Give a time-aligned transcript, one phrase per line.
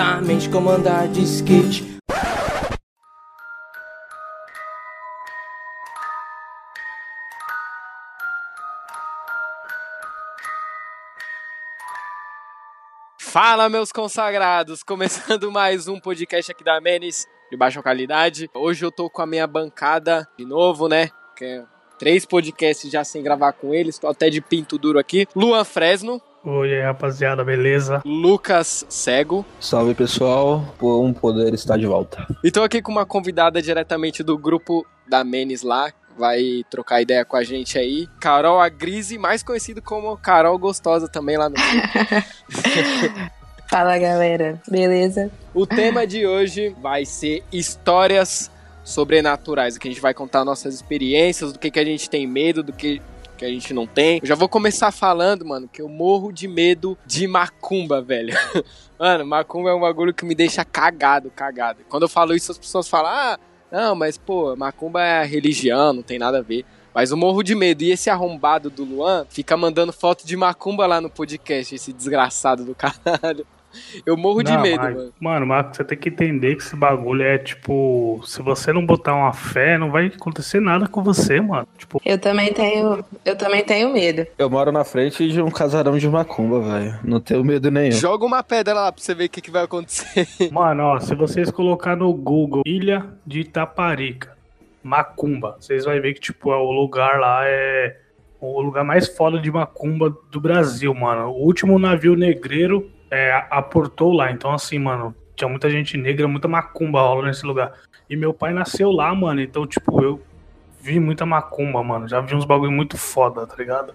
[0.00, 1.98] exatamente como andar de skate.
[13.18, 14.82] Fala, meus consagrados!
[14.82, 18.50] Começando mais um podcast aqui da Menes, de baixa qualidade.
[18.54, 21.10] Hoje eu tô com a minha bancada de novo, né?
[21.36, 21.64] Que é
[21.98, 25.28] três podcasts já sem gravar com eles, tô até de pinto duro aqui.
[25.36, 26.22] Luan Fresno.
[26.42, 28.00] Oi, aí, rapaziada, beleza?
[28.02, 29.44] Lucas Cego.
[29.60, 32.26] Salve pessoal, um poder está de volta.
[32.42, 37.26] E tô aqui com uma convidada diretamente do grupo da Menes lá, vai trocar ideia
[37.26, 38.08] com a gente aí.
[38.18, 41.56] Carol a Grise, mais conhecido como Carol Gostosa também lá no.
[43.68, 45.30] Fala galera, beleza?
[45.52, 48.50] O tema de hoje vai ser histórias
[48.82, 52.62] sobrenaturais, que a gente vai contar nossas experiências, do que, que a gente tem medo,
[52.62, 53.00] do que,
[53.40, 54.20] que a gente não tem.
[54.22, 58.36] Eu já vou começar falando, mano, que eu morro de medo de macumba, velho.
[59.00, 61.78] Mano, macumba é um bagulho que me deixa cagado, cagado.
[61.88, 63.38] Quando eu falo isso, as pessoas falam, ah,
[63.72, 66.66] não, mas pô, macumba é religião, não tem nada a ver.
[66.94, 67.82] Mas eu morro de medo.
[67.82, 72.62] E esse arrombado do Luan fica mandando foto de macumba lá no podcast, esse desgraçado
[72.62, 73.46] do caralho.
[74.04, 75.12] Eu morro de medo, mas, mano.
[75.20, 78.20] Mano, Marco, você tem que entender que esse bagulho é tipo.
[78.24, 81.66] Se você não botar uma fé, não vai acontecer nada com você, mano.
[81.78, 84.26] Tipo, Eu também tenho, eu também tenho medo.
[84.38, 86.98] Eu moro na frente de um casarão de macumba, velho.
[87.04, 87.92] Não tenho medo nenhum.
[87.92, 90.26] Joga uma pedra lá pra você ver o que, que vai acontecer.
[90.50, 94.36] mano, ó, se vocês colocar no Google Ilha de Itaparica,
[94.82, 97.96] Macumba, vocês vão ver que, tipo, é o lugar lá é
[98.40, 101.28] o lugar mais foda de macumba do Brasil, mano.
[101.28, 104.30] O último navio negreiro é, aportou lá.
[104.30, 107.72] Então, assim, mano, tinha muita gente negra, muita macumba rola nesse lugar.
[108.08, 109.40] E meu pai nasceu lá, mano.
[109.40, 110.20] Então, tipo, eu
[110.80, 112.08] vi muita macumba, mano.
[112.08, 113.94] Já vi uns bagulho muito foda, tá ligado?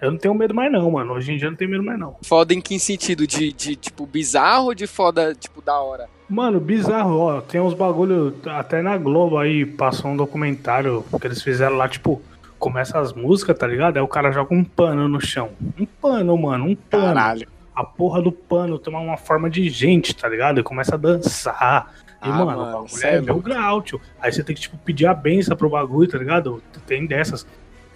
[0.00, 1.14] Eu não tenho medo mais, não, mano.
[1.14, 2.16] Hoje em dia eu não tenho medo mais, não.
[2.22, 3.26] Foda em que sentido?
[3.26, 6.08] De, de tipo, bizarro ou de foda, tipo, da hora?
[6.28, 7.40] Mano, bizarro, ó.
[7.40, 8.34] Tem uns bagulho.
[8.46, 12.22] Até na Globo aí passou um documentário que eles fizeram lá, tipo.
[12.58, 13.98] Começa as músicas, tá ligado?
[13.98, 15.50] Aí o cara joga um pano no chão.
[15.78, 17.04] Um pano, mano, um pano.
[17.04, 17.48] Caralho.
[17.80, 20.58] A porra do pano toma uma forma de gente, tá ligado?
[20.58, 21.92] E começa a dançar.
[22.20, 24.00] E, Ah, mano, mano, o bagulho cê é é meu grau, tio.
[24.20, 26.60] Aí você tem que, tipo, pedir a benção pro bagulho, tá ligado?
[26.88, 27.46] Tem dessas.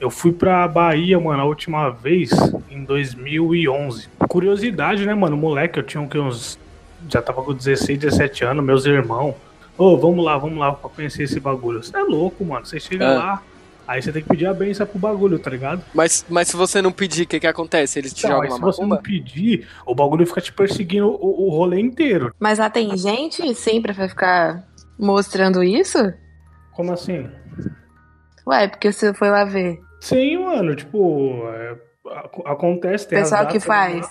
[0.00, 2.30] Eu fui pra Bahia, mano, a última vez
[2.70, 4.08] em 2011.
[4.28, 5.36] Curiosidade, né, mano?
[5.36, 6.58] Moleque, eu tinha uns.
[7.08, 9.34] Já tava com 16, 17 anos, meus irmãos.
[9.76, 11.82] Ô, vamos lá, vamos lá pra conhecer esse bagulho.
[11.82, 12.64] Você é louco, mano.
[12.64, 13.18] Você chega É.
[13.18, 13.42] lá,
[13.86, 15.84] aí você tem que pedir a benção pro bagulho, tá ligado?
[15.94, 17.98] Mas, mas se você não pedir, o que que acontece?
[17.98, 18.96] Eles te Então, jogam uma se você macumba?
[18.96, 22.34] não pedir, o bagulho fica te perseguindo o, o rolê inteiro.
[22.38, 24.64] Mas lá tem gente sempre vai ficar
[24.98, 25.98] mostrando isso?
[26.72, 27.28] Como assim?
[28.46, 29.78] Ué, porque você foi lá ver.
[30.00, 31.76] Sim, mano, tipo, é,
[32.10, 34.06] ac- acontece, O tem as pessoal que datas, faz.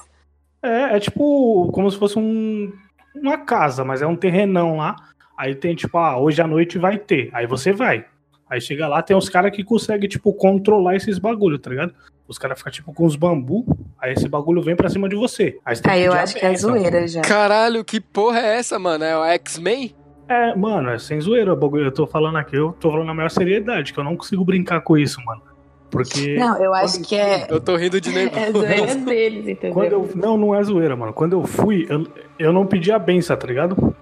[0.64, 2.72] É, é tipo como se fosse um,
[3.16, 4.96] uma casa, mas é um terrenão lá.
[5.38, 7.30] Aí tem tipo, ah, hoje à noite vai ter.
[7.34, 8.06] Aí você vai.
[8.52, 11.94] Aí chega lá, tem uns caras que conseguem, tipo, controlar esses bagulho, tá ligado?
[12.28, 13.66] Os caras ficam, tipo, com os bambu,
[13.98, 15.58] aí esse bagulho vem pra cima de você.
[15.66, 17.22] Aí você tem Aí eu acho que é zoeira já.
[17.22, 19.06] Caralho, que porra é essa, mano?
[19.06, 19.96] É o X-Men?
[20.28, 21.86] É, mano, é sem zoeira o bagulho.
[21.86, 24.82] Eu tô falando aqui, eu tô falando na maior seriedade, que eu não consigo brincar
[24.82, 25.42] com isso, mano.
[25.90, 26.36] Porque.
[26.36, 28.66] Não, eu acho quando- que é, Eu tô rindo de é nervoso.
[28.66, 29.74] zoeira deles, entendeu?
[29.74, 31.14] Quando eu, não, não é zoeira, mano.
[31.14, 32.06] Quando eu fui, eu,
[32.38, 33.96] eu não pedi a benção, tá ligado?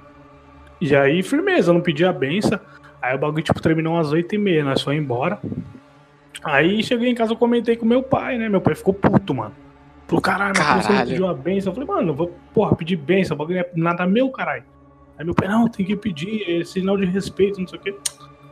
[0.81, 2.60] E aí, firmeza, eu não pedi a benção.
[3.02, 5.40] Aí o bagulho, tipo, terminou às 8h30, nós foi embora.
[6.44, 8.48] Aí cheguei em casa, eu comentei com meu pai, né?
[8.50, 9.54] Meu pai ficou puto, mano.
[10.08, 11.10] Falou, caralho, mas você Caralho.
[11.10, 11.72] pediu a benção?
[11.72, 14.64] Eu falei, mano, eu vou, porra, pedir benção, o bagulho não é nada meu, caralho.
[15.18, 17.96] Aí meu pai, não, tem que pedir, é sinal de respeito, não sei o quê.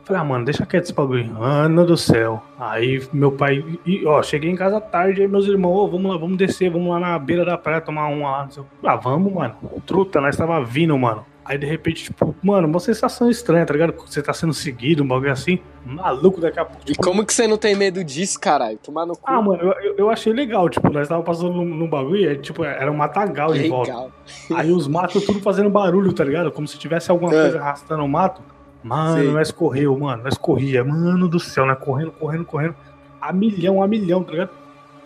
[0.04, 1.36] Falei, ah, mano, deixa quieto esse bagulho.
[1.42, 2.42] Ano do céu.
[2.58, 6.16] Aí meu pai, e, ó, cheguei em casa tarde, aí meus irmãos, ô, vamos lá,
[6.16, 8.44] vamos descer, vamos lá na beira da praia tomar uma lá.
[8.44, 8.86] não sei o quê.
[8.86, 9.54] Ah, vamos, mano.
[9.84, 11.26] Truta, nós tava vindo, mano.
[11.48, 13.94] Aí de repente, tipo, mano, uma sensação estranha, tá ligado?
[14.06, 16.82] Você tá sendo seguido, um bagulho assim, maluco daqui a pouco.
[16.82, 18.76] E tipo, como que você não tem medo disso, caralho?
[18.76, 19.22] Tomar no cu.
[19.24, 22.36] Ah, mano, eu, eu- achei legal, tipo, nós tava passando num, num bagulho, e, aí,
[22.36, 24.08] tipo, era um matagal em volta.
[24.54, 26.52] Aí os matos tudo fazendo barulho, tá ligado?
[26.52, 27.40] Como se tivesse alguma É.
[27.42, 28.42] coisa arrastando o mato.
[28.84, 29.32] Mano, Sei.
[29.32, 30.84] nós correu, mano, nós corria.
[30.84, 32.74] Mano do céu, nós correndo, correndo, correndo.
[33.20, 34.50] A milhão, a milhão, tá ligado?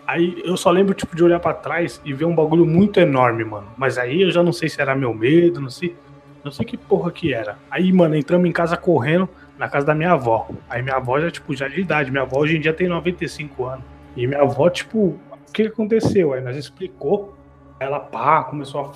[0.05, 3.45] Aí eu só lembro, tipo, de olhar pra trás e ver um bagulho muito enorme,
[3.45, 3.67] mano.
[3.77, 5.95] Mas aí eu já não sei se era meu medo, não sei.
[6.43, 7.57] Não sei que porra que era.
[7.71, 10.47] Aí, mano, entramos em casa correndo na casa da minha avó.
[10.69, 12.11] Aí minha avó já, tipo, já de idade.
[12.11, 13.85] Minha avó hoje em dia tem 95 anos.
[14.15, 15.19] E minha avó, tipo, o
[15.53, 16.33] que aconteceu?
[16.33, 17.33] Aí nós explicou.
[17.79, 18.93] Ela, pá, começou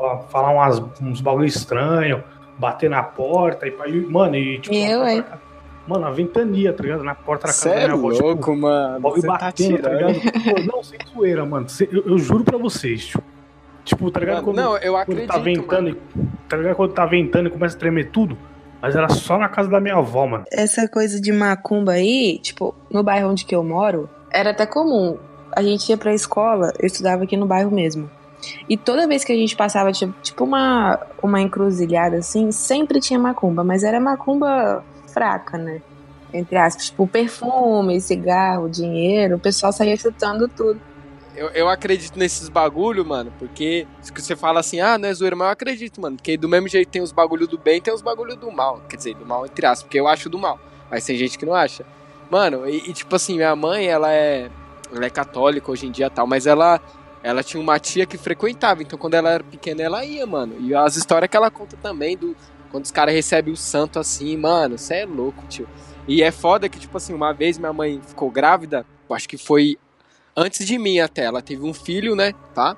[0.00, 2.22] a, a falar umas, uns bagulho estranho,
[2.58, 4.74] bater na porta e pá, e, mano, e tipo.
[4.74, 5.24] Eu, a hein?
[5.86, 7.02] Mano, a ventania, tá ligado?
[7.02, 8.12] Na porta da casa Você da é minha avó.
[8.12, 8.98] tipo, louco, mano.
[8.98, 10.12] o bagulho Você tá batendo, tá, tirando.
[10.12, 10.32] ligado?
[10.66, 11.68] Pô, não, sem zoeira, mano.
[11.68, 13.22] Cê- Eu, eu juro pra vocês, tipo.
[13.88, 14.46] Tipo, tá ligado?
[14.46, 16.32] Mano, não, eu quando acredito, tá ventando mano.
[16.46, 16.76] tá ligado?
[16.76, 18.36] Quando tá ventando e começa a tremer tudo.
[18.82, 20.44] Mas era só na casa da minha avó, mano.
[20.52, 25.16] Essa coisa de macumba aí, tipo, no bairro onde que eu moro, era até comum.
[25.56, 28.10] A gente ia pra escola, eu estudava aqui no bairro mesmo.
[28.68, 33.18] E toda vez que a gente passava, tipo, tipo uma, uma encruzilhada assim, sempre tinha
[33.18, 35.80] macumba, mas era macumba fraca, né?
[36.32, 40.78] Entre aspas, tipo perfume, cigarro, dinheiro, o pessoal saía chutando tudo.
[41.38, 45.36] Eu, eu acredito nesses bagulho, mano, porque se você fala assim, ah, não é zoeira,
[45.36, 46.16] mas eu acredito, mano.
[46.16, 48.82] Porque do mesmo jeito tem os bagulho do bem, tem os bagulho do mal.
[48.88, 50.58] Quer dizer, do mal entre aspas, porque eu acho do mal.
[50.90, 51.86] Mas tem gente que não acha.
[52.28, 54.50] Mano, e, e tipo assim, minha mãe, ela é.
[54.92, 56.80] Ela é católica hoje em dia tal, mas ela.
[57.22, 60.56] Ela tinha uma tia que frequentava, então quando ela era pequena ela ia, mano.
[60.60, 62.36] E as histórias que ela conta também do.
[62.70, 65.68] Quando os caras recebem o santo assim, mano, você é louco, tio.
[66.06, 69.78] E é foda que, tipo assim, uma vez minha mãe ficou grávida, acho que foi
[70.38, 71.24] antes de mim até.
[71.24, 72.32] Ela teve um filho, né?
[72.54, 72.76] Tá?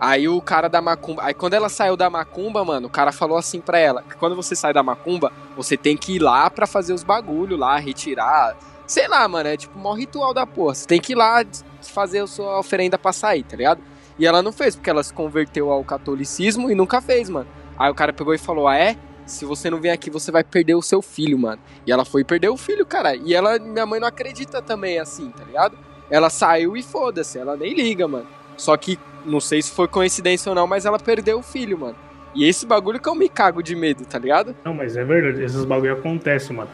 [0.00, 1.22] Aí o cara da macumba.
[1.24, 4.36] Aí quando ela saiu da macumba, mano, o cara falou assim pra ela: que quando
[4.36, 8.56] você sai da macumba, você tem que ir lá pra fazer os bagulho lá, retirar.
[8.86, 10.74] Sei lá, mano, é tipo um ritual da porra.
[10.74, 11.44] Você tem que ir lá
[11.82, 13.82] fazer a sua oferenda pra sair, tá ligado?
[14.18, 17.48] E ela não fez, porque ela se converteu ao catolicismo e nunca fez, mano.
[17.78, 18.96] Aí o cara pegou e falou: Ah, é?
[19.24, 21.60] Se você não vier aqui, você vai perder o seu filho, mano.
[21.84, 23.16] E ela foi perder o filho, cara.
[23.16, 25.76] E ela, minha mãe não acredita também assim, tá ligado?
[26.10, 28.26] Ela saiu e foda-se, ela nem liga, mano.
[28.56, 31.96] Só que, não sei se foi coincidência ou não, mas ela perdeu o filho, mano.
[32.34, 34.54] E esse bagulho que eu me cago de medo, tá ligado?
[34.64, 36.70] Não, mas é verdade, esses bagulho acontecem, mano.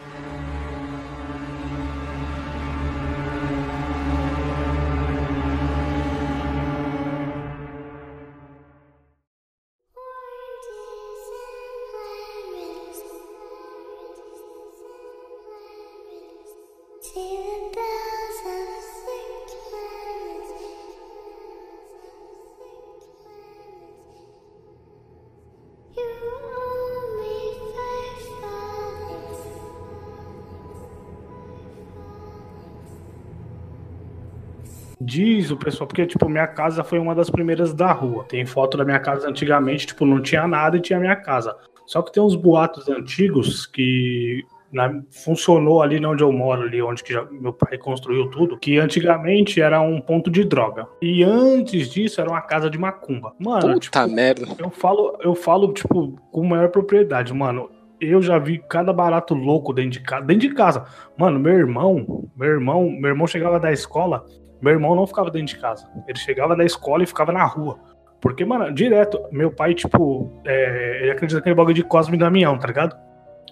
[35.64, 38.25] Pessoal, porque, tipo, minha casa foi uma das primeiras da rua.
[38.29, 41.56] Tem foto da minha casa antigamente, tipo, não tinha nada e tinha minha casa.
[41.87, 47.05] Só que tem uns boatos antigos que na, funcionou ali onde eu moro, ali onde
[47.05, 50.88] que já, meu pai construiu tudo, que antigamente era um ponto de droga.
[51.00, 53.35] E antes disso era uma casa de macumba.
[53.38, 54.47] Mano, Puta tipo, merda.
[54.59, 57.70] eu falo, eu falo, tipo, com maior propriedade, mano.
[58.00, 60.25] Eu já vi cada barato louco dentro de casa.
[60.25, 60.85] Dentro de casa.
[61.17, 64.26] Mano, meu irmão, meu irmão, meu irmão chegava da escola,
[64.62, 65.88] meu irmão não ficava dentro de casa.
[66.09, 67.79] Ele chegava da escola e ficava na rua.
[68.20, 72.56] Porque, mano, direto, meu pai, tipo, é, ele acredita naquele bagulho de Cosme e Damião,
[72.56, 72.97] tá ligado?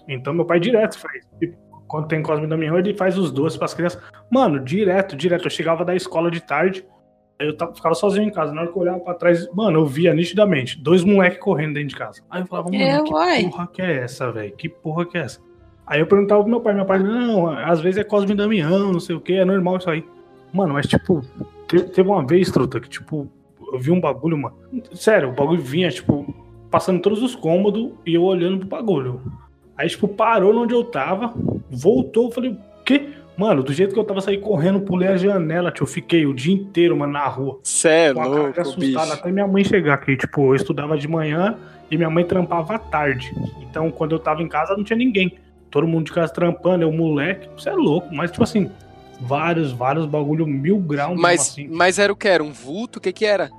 [0.07, 1.27] Então meu pai direto faz.
[1.39, 4.01] Tipo, quando tem Cosme e Damião, ele faz os doces pras crianças.
[4.31, 5.45] Mano, direto, direto.
[5.45, 6.85] Eu chegava da escola de tarde,
[7.37, 8.53] aí eu tava, ficava sozinho em casa.
[8.53, 11.89] Na hora que eu olhava pra trás, mano, eu via nitidamente dois moleques correndo dentro
[11.89, 12.21] de casa.
[12.29, 13.43] Aí eu falava, mano, É, que uai.
[13.49, 14.55] porra que é essa, velho?
[14.55, 15.41] Que porra que é essa?
[15.85, 18.93] Aí eu perguntava pro meu pai, meu pai, não, às vezes é Cosme e Damião,
[18.93, 20.05] não sei o que, é normal isso aí.
[20.53, 21.21] Mano, mas tipo,
[21.67, 23.27] te- teve uma vez, truta, que tipo,
[23.71, 24.55] eu vi um bagulho, mano.
[24.93, 26.33] Sério, o bagulho vinha, tipo,
[26.69, 29.21] passando todos os cômodos e eu olhando pro bagulho.
[29.77, 31.33] Aí, tipo, parou onde eu tava,
[31.69, 33.09] voltou, falei, o quê?
[33.37, 35.83] Mano, do jeito que eu tava saindo correndo, pulei a janela, tio.
[35.83, 37.59] Eu fiquei o dia inteiro, mano, na rua.
[37.85, 39.13] É Com a cara assustada bicho.
[39.19, 40.15] até minha mãe chegar aqui.
[40.17, 41.57] Tipo, eu estudava de manhã
[41.89, 43.33] e minha mãe trampava à tarde.
[43.61, 45.37] Então, quando eu tava em casa, não tinha ninguém.
[45.71, 47.49] Todo mundo de casa trampando, eu, moleque.
[47.57, 48.69] Você é louco, mas, tipo assim,
[49.21, 51.19] vários, vários bagulho mil graus.
[51.19, 51.67] Mas, assim.
[51.69, 52.27] mas era o que?
[52.27, 52.99] Era um vulto?
[52.99, 53.49] O que que era?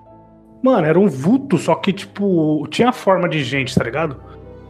[0.63, 4.21] Mano, era um vulto, só que, tipo, tinha forma de gente, tá ligado?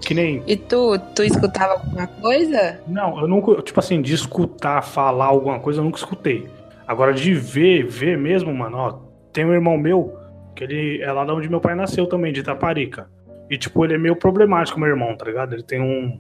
[0.01, 0.43] Que nem.
[0.47, 2.81] E tu, tu escutava alguma coisa?
[2.87, 3.63] Não, eu nunca.
[3.63, 6.49] Tipo assim, de escutar, falar alguma coisa, eu nunca escutei.
[6.87, 8.99] Agora, de ver, ver mesmo, mano, ó.
[9.33, 10.15] Tem um irmão meu,
[10.55, 13.09] que ele é lá de onde meu pai nasceu também, de Itaparica.
[13.49, 15.55] E, tipo, ele é meio problemático, meu irmão, tá ligado?
[15.55, 16.19] Ele tem um.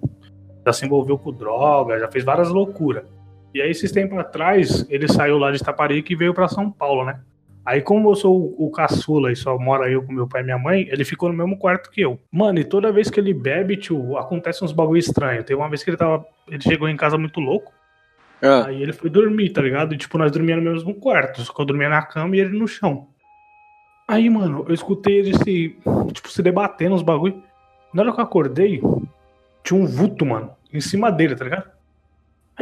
[0.64, 3.05] Já se envolveu com droga, já fez várias loucuras.
[3.54, 7.04] E aí, esses tempos atrás, ele saiu lá de Itaparica e veio pra São Paulo,
[7.04, 7.21] né?
[7.64, 10.59] Aí, como eu sou o, caçula e só mora eu com meu pai e minha
[10.59, 12.18] mãe, ele ficou no mesmo quarto que eu.
[12.30, 15.44] Mano, e toda vez que ele bebe, tio, acontece uns bagulho estranho.
[15.44, 16.26] Teve uma vez que ele tava.
[16.49, 17.73] Ele chegou em casa muito louco.
[18.42, 19.94] Ah, Aí ele foi dormir, tá ligado?
[19.94, 21.40] E, tipo, nós dormíamos no mesmo quarto.
[21.42, 23.06] Só que eu dormia na cama e ele no chão.
[24.09, 25.78] Aí, mano, eu escutei ele se,
[26.12, 27.40] tipo, se debatendo uns bagulho.
[27.94, 28.82] Na hora que eu acordei,
[29.62, 31.71] tinha um vulto, mano, em cima dele, tá ligado?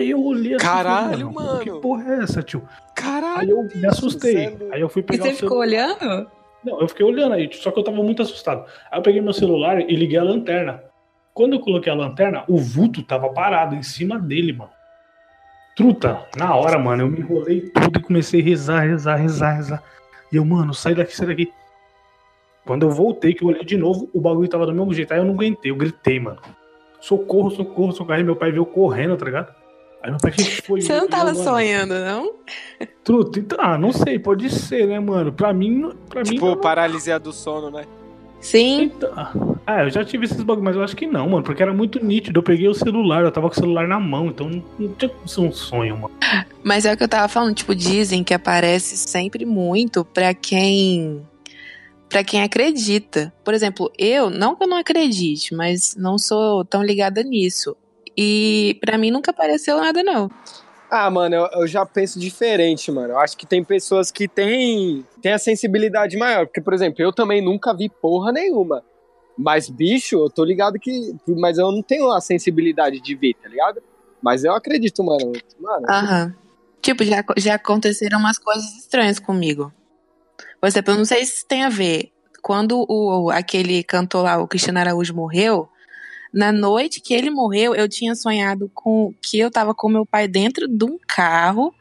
[0.01, 1.61] Aí eu olhei assim, Caralho, falei, mano.
[1.61, 2.63] Que porra é essa, tio?
[2.95, 3.41] caralho.
[3.41, 4.57] Aí eu me assustei.
[4.73, 5.97] Aí eu fui E pegar você o ficou celular.
[5.99, 6.31] olhando?
[6.65, 8.65] Não, eu fiquei olhando aí, só que eu tava muito assustado.
[8.91, 10.83] Aí eu peguei meu celular e liguei a lanterna.
[11.33, 14.71] Quando eu coloquei a lanterna, o vulto tava parado em cima dele, mano.
[15.77, 19.83] Truta, na hora, mano, eu me enrolei tudo e comecei a rezar, rezar, rezar, rezar.
[20.31, 21.51] E eu, mano, sai daqui, sai daqui.
[22.67, 25.13] Quando eu voltei, que eu olhei de novo, o bagulho tava do mesmo jeito.
[25.13, 26.39] Aí eu não aguentei, eu gritei, mano.
[27.01, 28.13] Socorro, socorro, socorro.
[28.19, 29.55] Aí meu pai veio correndo, tá ligado?
[30.03, 30.81] Aí meu pai, que foi?
[30.81, 32.33] Você não tava mano, sonhando, não?
[33.05, 35.33] Truto, então, ah, não sei, pode ser, né, mano?
[35.33, 36.31] Pra mim, pra mim.
[36.31, 37.85] Tipo, não- paralisia do sono, né?
[38.41, 38.85] Sim.
[38.85, 39.13] Então,
[39.67, 42.03] ah, eu já tive esses bagulhos, mas eu acho que não, mano, porque era muito
[42.03, 42.39] nítido.
[42.39, 45.29] Eu peguei o celular, eu tava com o celular na mão, então não, tinha como
[45.29, 46.15] ser um sonho, mano.
[46.65, 51.23] Mas é o que eu tava falando, tipo, dizem que aparece sempre muito pra quem
[52.09, 53.33] para quem acredita.
[53.45, 57.77] Por exemplo, eu, não que eu não acredite, mas não sou tão ligada nisso.
[58.23, 60.31] E pra mim nunca apareceu nada não.
[60.91, 63.15] Ah, mano, eu, eu já penso diferente, mano.
[63.15, 66.45] Eu acho que tem pessoas que têm, têm a sensibilidade maior.
[66.45, 68.85] Porque, por exemplo, eu também nunca vi porra nenhuma.
[69.39, 71.17] Mas, bicho, eu tô ligado que.
[71.29, 73.83] Mas eu não tenho a sensibilidade de ver, tá ligado?
[74.21, 75.33] Mas eu acredito, mano.
[75.59, 76.35] Mano, Aham.
[76.83, 79.73] Tipo, já, já aconteceram umas coisas estranhas comigo.
[80.61, 82.13] Por exemplo, eu não sei se tem a ver.
[82.43, 85.71] Quando o, aquele cantor lá, o Cristiano Araújo, morreu,
[86.33, 90.29] na noite que ele morreu, eu tinha sonhado com que eu tava com meu pai
[90.29, 91.75] dentro de um carro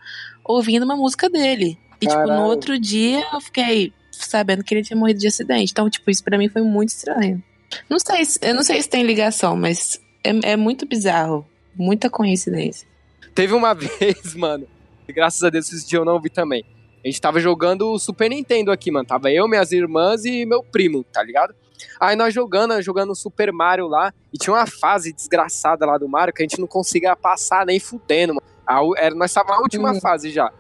[0.44, 1.78] ouvindo uma música dele.
[2.02, 2.42] E, tipo, Caralho.
[2.42, 5.72] no outro dia eu fiquei sabendo que ele tinha morrido de acidente.
[5.72, 7.44] Então, tipo, isso pra mim foi muito estranho.
[7.90, 11.46] Não sei, se- eu não sei se tem ligação, mas é, é muito bizarro.
[11.76, 12.88] Muita coincidência.
[13.36, 14.68] Teve uma vez, mano,
[15.08, 16.64] e graças a Deus esse dia eu não vi também.
[17.04, 19.06] A gente tava jogando o Super Nintendo aqui, mano.
[19.06, 21.54] Tava eu, minhas irmãs e meu primo, tá ligado?
[22.00, 26.34] Aí nós jogando, jogando Super Mario lá, e tinha uma fase desgraçada lá do Mario
[26.34, 28.48] que a gente não conseguia passar nem fudendo, mano.
[28.68, 30.00] A era, nós tava na última Uhum.
[30.00, 30.52] fase já.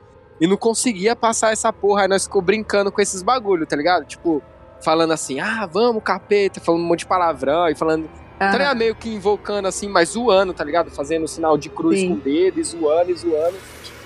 [0.42, 2.04] E não conseguia passar essa porra.
[2.04, 4.06] Aí nós ficou brincando com esses bagulho, tá ligado?
[4.06, 4.42] Tipo,
[4.82, 8.10] falando assim, ah, vamos, capeta, falando um monte de palavrão e falando
[8.40, 8.78] Tá ligado?
[8.78, 10.90] Meio que invocando assim, mas zoando, tá ligado?
[10.90, 12.08] Fazendo sinal de cruz Sim.
[12.08, 13.58] com o dedo e zoando e zoando.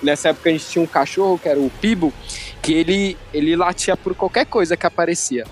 [0.01, 2.11] Nessa época a gente tinha um cachorro, que era o Pibo,
[2.59, 5.45] que ele, ele latia por qualquer coisa que aparecia.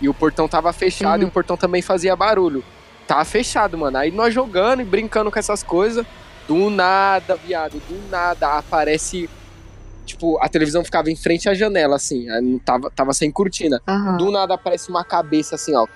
[0.00, 1.26] E o portão tava fechado Uhum.
[1.26, 2.64] e o portão também fazia barulho.
[3.06, 3.98] Tava fechado, mano.
[3.98, 6.06] Aí nós jogando e brincando com essas coisas.
[6.48, 9.28] Do nada, viado, do nada aparece.
[10.06, 12.26] Tipo, a televisão ficava em frente à janela, assim.
[12.40, 13.80] Não tava, tava sem cortina.
[13.86, 14.16] Aham.
[14.16, 15.86] Do nada aparece uma cabeça assim, ó.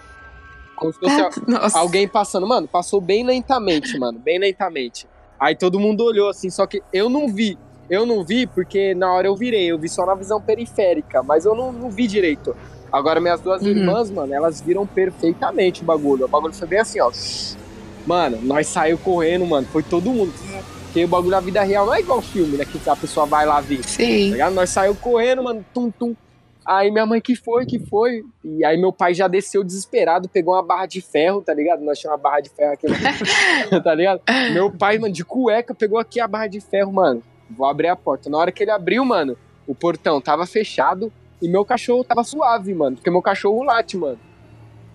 [0.77, 1.17] Como se fosse
[1.49, 1.79] Nossa.
[1.79, 2.47] alguém passando.
[2.47, 4.19] Mano, passou bem lentamente, mano.
[4.19, 5.09] Bem lentamente.
[5.41, 7.59] Aí todo mundo olhou assim, só que eu não vi.
[7.91, 9.67] Eu não vi porque na hora eu virei.
[9.71, 12.57] Eu vi só na visão periférica, mas eu não, não vi direito.
[12.97, 13.69] Agora, minhas duas Uhum.
[13.69, 16.27] irmãs, mano, elas viram perfeitamente o bagulho.
[16.27, 17.11] O bagulho foi bem assim, ó.
[18.07, 19.67] Mano, nós saiu correndo, mano.
[19.73, 20.33] Foi todo mundo.
[20.85, 22.65] Porque o bagulho da vida real não é igual filme, né?
[22.65, 23.79] Que a pessoa vai lá ver.
[23.79, 24.31] Tá Sim.
[24.31, 24.55] ligado?
[24.55, 26.15] Nós saiu correndo, mano, tum, tum.
[26.65, 28.23] Aí minha mãe, que foi, que foi?
[28.45, 31.83] E aí meu pai já desceu desesperado, pegou uma barra de ferro, tá ligado?
[31.83, 32.87] Nós tínhamos uma barra de ferro aqui,
[33.83, 34.21] tá ligado?
[34.53, 37.23] Meu pai, mano, de cueca, pegou aqui a barra de ferro, mano.
[37.51, 38.31] Vou abrir a porta.
[38.31, 39.37] Na hora que ele abriu, mano,
[39.67, 41.13] o portão tava fechado
[41.45, 44.19] e meu cachorro tava suave, mano, porque meu cachorro late, mano.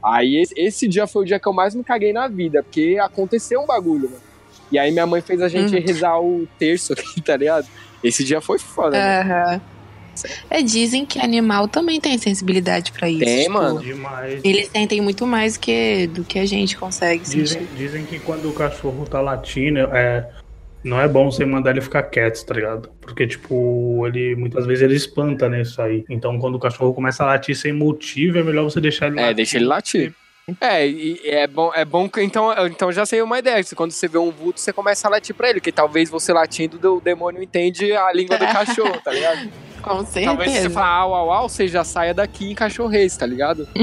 [0.03, 2.98] Aí esse, esse dia foi o dia que eu mais me caguei na vida, porque
[3.01, 4.22] aconteceu um bagulho, mano.
[4.72, 5.82] E aí minha mãe fez a gente Uhum.
[5.82, 7.68] rezar o terço aqui, tá ligado?
[8.03, 9.62] Esse dia foi foda, né?
[10.50, 13.24] É, dizem que animal também tem sensibilidade pra isso.
[13.24, 13.79] Tem, tipo, mano.
[13.79, 14.41] Demais.
[14.44, 17.75] Eles sentem muito mais que, do que a gente consegue Dizem, sentir.
[17.75, 20.29] dizem que quando o cachorro tá latindo, é,
[20.83, 22.89] não é bom você mandar ele ficar quieto, tá ligado?
[23.01, 26.05] Porque, tipo, ele muitas vezes ele espanta nisso aí.
[26.09, 29.21] Então, quando o cachorro começa a latir sem motivo, é melhor você deixar ele É,
[29.24, 29.36] latir.
[29.36, 30.13] deixa ele latir.
[30.59, 33.63] É, e é bom, é bom que então, então já sei uma ideia.
[33.75, 36.95] Quando você vê um vulto, você começa a latir pra ele, que talvez você latindo,
[36.95, 39.48] o demônio entende a língua do cachorro, tá ligado?
[39.83, 40.25] Com certeza.
[40.25, 43.67] Talvez você falar au, au, au, você já saia daqui em cachorrês, tá ligado?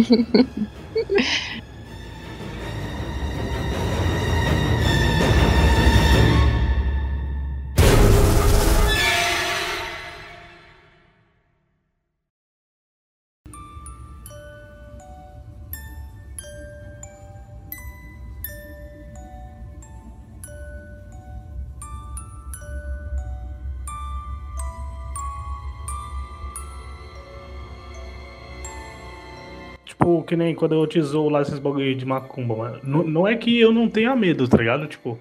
[30.26, 32.80] que nem quando eu te zoo lá esses bagulho de macumba, mano.
[32.82, 34.86] Não, não é que eu não tenha medo, tá ligado?
[34.86, 35.18] Tipo,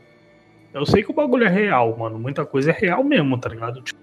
[0.73, 2.19] eu sei que o bagulho é real, mano.
[2.19, 3.81] Muita coisa é real mesmo, tá ligado?
[3.81, 3.99] Tipo,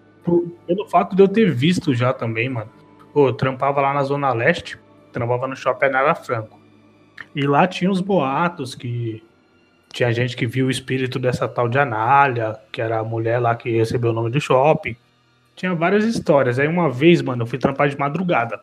[0.66, 2.70] pelo fato de eu ter visto já também, mano.
[3.12, 4.78] Pô, eu trampava lá na Zona Leste,
[5.12, 6.58] trampava no shopping Nara Franco.
[7.34, 9.22] E lá tinha os boatos que
[9.92, 13.54] tinha gente que viu o espírito dessa tal de Anália, que era a mulher lá
[13.54, 14.96] que recebeu o nome do shopping.
[15.54, 16.58] Tinha várias histórias.
[16.58, 18.60] Aí uma vez, mano, eu fui trampar de madrugada.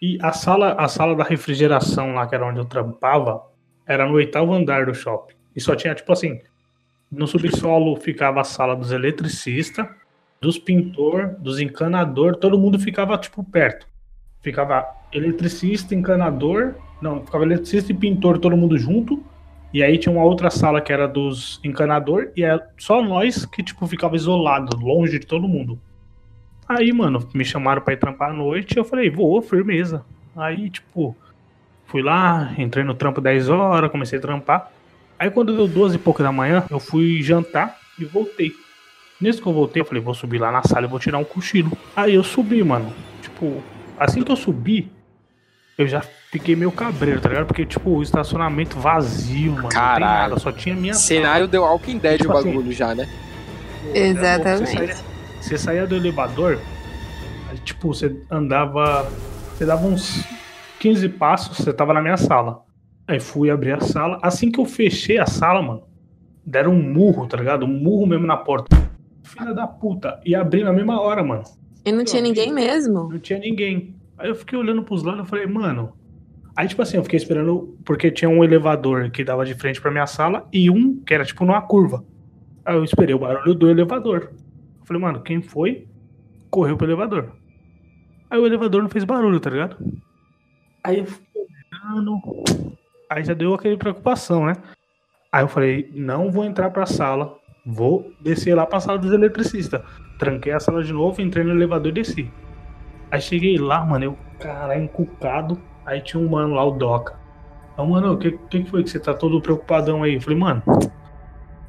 [0.00, 3.42] E a sala, a sala da refrigeração lá, que era onde eu trampava,
[3.86, 5.34] era no oitavo andar do shopping.
[5.54, 6.40] E só tinha, tipo assim,
[7.10, 9.86] no subsolo ficava a sala dos eletricistas,
[10.40, 13.86] dos pintor, dos encanador, todo mundo ficava, tipo, perto.
[14.42, 16.74] Ficava eletricista, encanador.
[17.00, 19.24] Não, ficava eletricista e pintor, todo mundo junto.
[19.72, 23.62] E aí tinha uma outra sala que era dos encanador e é só nós que,
[23.62, 25.78] tipo, ficava isolado, longe de todo mundo.
[26.68, 30.04] Aí, mano, me chamaram pra ir trampar à noite eu falei, vou, firmeza.
[30.36, 31.16] Aí, tipo,
[31.86, 34.70] fui lá, entrei no trampo 10 horas, comecei a trampar.
[35.18, 38.52] Aí quando deu 12 e pouco da manhã, eu fui jantar e voltei.
[39.20, 41.24] Nisso que eu voltei, eu falei, vou subir lá na sala e vou tirar um
[41.24, 41.72] cochilo.
[41.94, 42.92] Aí eu subi, mano.
[43.22, 43.62] Tipo,
[43.98, 44.92] assim que eu subi,
[45.78, 47.46] eu já fiquei meio cabreiro, tá ligado?
[47.46, 49.62] Porque, tipo, o estacionamento vazio, mano.
[49.62, 50.30] Não tem Caralho.
[50.30, 53.08] nada, só tinha minha Cenário deu Walking Dead Tipo o assim, bagulho já, né?
[53.94, 55.15] Exatamente.
[55.46, 56.58] Você saía, do elevador,
[57.48, 59.08] aí, tipo, você andava.
[59.54, 60.24] Você dava uns
[60.80, 62.64] 15 passos, você tava na minha sala.
[63.06, 64.18] Aí fui abrir a sala.
[64.22, 65.84] Assim que eu fechei a sala, mano,
[66.44, 67.64] deram um murro, tá ligado?
[67.64, 68.76] Um murro mesmo na porta.
[69.22, 70.20] Filha da puta.
[70.26, 71.44] E abri na mesma hora, mano.
[71.84, 73.08] E não tinha ninguém mesmo.
[73.08, 73.94] Não tinha ninguém.
[74.18, 75.92] Aí eu fiquei olhando pros lados e falei, mano.
[76.56, 79.92] Aí, tipo assim, eu fiquei esperando, porque tinha um elevador que dava de frente pra
[79.92, 82.04] minha sala e um que era, tipo, numa curva.
[82.64, 84.32] Aí eu esperei o barulho do elevador.
[84.86, 85.88] Eu falei, mano, quem foi?
[86.48, 87.32] Correu pro elevador.
[88.30, 89.76] Aí o elevador não fez barulho, tá ligado?
[90.84, 91.06] Aí eu.
[93.10, 94.52] Aí já deu aquela preocupação, né?
[95.32, 97.36] Aí eu falei, não vou entrar pra sala.
[97.66, 99.82] Vou descer lá pra sala dos eletricistas.
[100.20, 102.30] Tranquei a sala de novo, entrei no elevador e desci.
[103.10, 105.60] Aí cheguei lá, mano, eu, caralho, encucado.
[105.84, 107.18] Aí tinha um mano lá, o Doca.
[107.76, 110.14] Aí, mano, o que que foi que você tá todo preocupadão aí?
[110.14, 110.62] Eu falei, mano,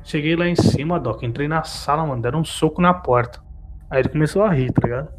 [0.08, 3.42] cheguei lá em cima, Doca, entrei na sala, mano, deram um soco na porta.
[3.90, 5.10] Aí ele começou a rir, tá ligado?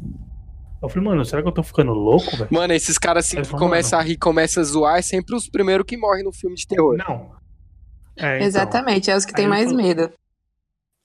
[0.81, 2.47] Eu falei, mano, será que eu tô ficando louco, velho?
[2.51, 5.85] Mano, esses caras assim que começam a rir, começam a zoar, é sempre os primeiros
[5.85, 6.95] que morrem no filme de terror.
[6.97, 7.31] Não.
[8.17, 8.47] É, então.
[8.47, 10.11] Exatamente, é os que têm ele mais falou- medo.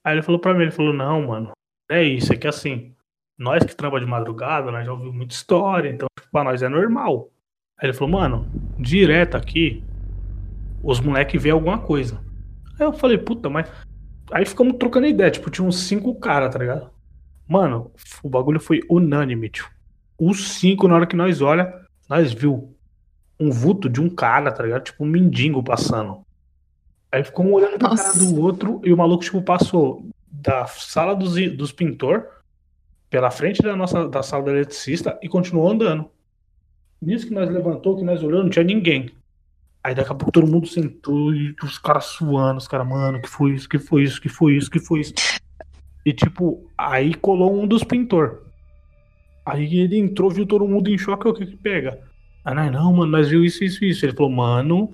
[0.05, 1.53] Aí ele falou pra mim, ele falou, não, mano,
[1.91, 2.93] é isso, é que assim,
[3.39, 6.69] nós que trabalhamos de madrugada, nós já ouvimos muita história, então tipo, pra nós é
[6.69, 7.31] normal.
[7.79, 8.47] Aí ele falou, mano,
[8.79, 9.83] direto aqui,
[10.83, 12.23] os moleques vê alguma coisa.
[12.79, 13.71] Aí eu falei, puta, mas.
[14.33, 16.91] Aí ficamos trocando ideia, tipo, tinha uns cinco caras, tá ligado?
[17.47, 19.67] Mano, o bagulho foi unânime, tio.
[20.19, 21.75] Os cinco, na hora que nós olha,
[22.09, 22.75] nós viu
[23.39, 24.85] um vulto de um cara, tá ligado?
[24.85, 26.25] Tipo um mendigo passando.
[27.13, 31.15] Aí ficou um olhando pra cara do outro e o maluco, tipo, passou da sala
[31.15, 32.27] dos, dos pintor
[33.09, 36.11] pela frente da nossa da sala do eletricista e continuou andando.
[37.01, 39.11] Nisso que nós levantou, que nós olhou, não tinha ninguém.
[39.85, 43.29] Aí daqui a pouco todo mundo sentou e os caras suando, os caras, mano, que
[43.29, 45.13] foi isso, que foi isso, que foi isso, que foi isso.
[46.07, 48.45] E tipo, aí colou um dos pintor.
[49.45, 52.01] Aí ele entrou, viu todo mundo em choque, o que que pega?
[52.43, 54.07] Ah, não, não, mano, nós viu isso, isso, isso.
[54.07, 54.91] Ele falou, mano,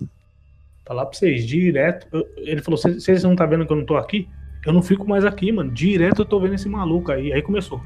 [0.85, 2.09] falar pra vocês, direto.
[2.39, 4.29] ele falou, "Cês- vocês não tá vendo que eu não tô aqui?
[4.67, 5.71] Eu não fico mais aqui, mano.
[5.71, 7.33] Direto eu tô vendo esse maluco aí.
[7.33, 7.81] Aí começou.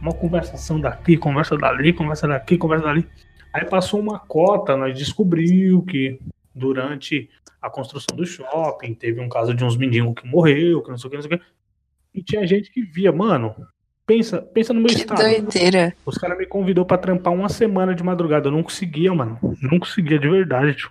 [0.00, 3.06] Uma conversação daqui, conversa dali, conversa daqui, conversa dali.
[3.52, 6.18] Aí passou uma cota, nós descobriu que
[6.54, 7.28] durante
[7.60, 11.08] a construção do shopping teve um caso de uns mendigos que morreu, que não sei
[11.08, 11.44] o que, não sei o que.
[12.14, 13.54] E tinha gente que via, mano.
[14.06, 15.20] Pensa, pensa no meu Que estado.
[15.20, 15.94] doideira.
[16.04, 18.48] Os caras me convidou pra trampar uma semana de madrugada.
[18.48, 19.38] Eu não conseguia, mano.
[19.62, 20.90] Não conseguia de verdade, tio.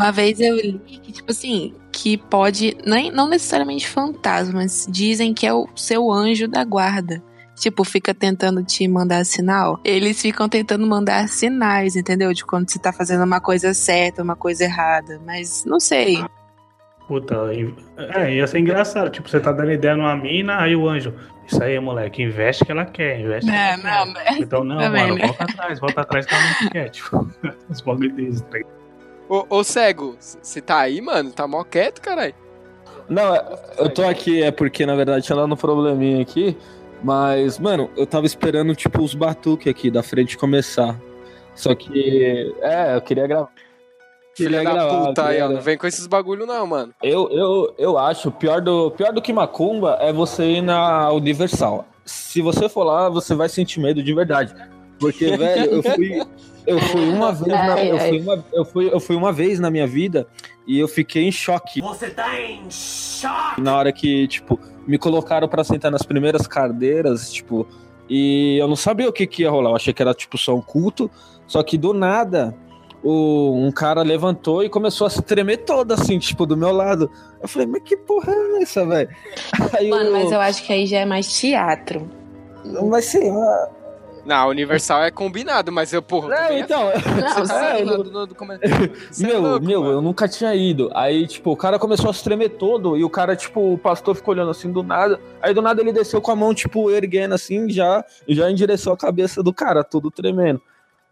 [0.00, 5.46] Uma vez eu li que, tipo assim, que pode, nem, não necessariamente fantasmas, dizem que
[5.46, 7.22] é o seu anjo da guarda.
[7.54, 9.78] Tipo, fica tentando te mandar sinal.
[9.84, 12.32] Eles ficam tentando mandar sinais, entendeu?
[12.32, 15.20] De quando você tá fazendo uma coisa certa, uma coisa errada.
[15.26, 16.24] Mas não sei.
[17.06, 17.36] Puta,
[18.16, 19.10] é, ia ser engraçado.
[19.10, 21.12] Tipo, você tá dando ideia numa mina, aí o anjo.
[21.46, 24.38] Isso aí, moleque, investe que ela quer, investe que É, ela não, quer.
[24.38, 25.26] Então, não, também, mano, né?
[25.26, 26.88] volta atrás, volta atrás que ela não quer.
[26.88, 27.30] Tipo,
[27.68, 28.79] os bagulho desses, tá ligado?
[29.30, 31.30] Ô, ô cego, você tá aí, mano?
[31.30, 32.34] Tá mó quieto, caralho.
[33.08, 33.44] Não, é-
[33.78, 36.56] eu tô aqui, é porque na verdade tinha dado um probleminha aqui.
[37.00, 41.00] Mas, mano, eu tava esperando, tipo, os batuques aqui da frente começar.
[41.54, 42.52] Só que.
[42.60, 43.50] É, eu queria gravar.
[44.36, 45.48] Filha da gravar, puta aí, ó.
[45.48, 46.92] Não vem com esses bagulho, não, mano.
[47.00, 51.86] Eu, eu, eu acho, pior do, pior do que Macumba é você ir na Universal.
[52.04, 54.54] Se você for lá, você vai sentir medo de verdade.
[55.00, 56.22] Porque, velho, eu fui.
[56.66, 58.08] Eu fui uma vez na, Ai, eu ai.
[58.10, 60.26] fui uma, eu fui, eu fui uma vez na minha vida
[60.66, 61.80] e eu fiquei em choque.
[61.80, 63.60] Você tá em choque!
[63.60, 67.66] Na hora que, tipo, me colocaram pra sentar nas primeiras cadeiras, tipo,
[68.08, 69.70] e eu não sabia o que, que ia rolar.
[69.70, 71.10] Eu achei que era, tipo, só um culto.
[71.46, 72.54] Só que do nada,
[73.02, 77.10] o, um cara levantou e começou a se tremer todo, assim, tipo, do meu lado.
[77.42, 79.08] Eu falei, mas que porra é essa, velho?
[79.88, 82.08] Mano, eu- mas eu acho que aí já é mais teatro.
[82.88, 83.70] Mas sei lá.
[84.24, 90.02] Na Universal é combinado, mas eu, porra, É, então, Não, é, é- meu, meu, eu
[90.02, 90.90] nunca tinha ido.
[90.94, 94.14] Aí, tipo, o cara começou a se tremer todo e o cara, tipo, o pastor
[94.14, 95.20] ficou olhando assim do nada.
[95.40, 98.96] Aí do nada ele desceu com a mão, tipo, erguendo assim, já, já endereçou a
[98.96, 100.60] cabeça do cara, todo tremendo.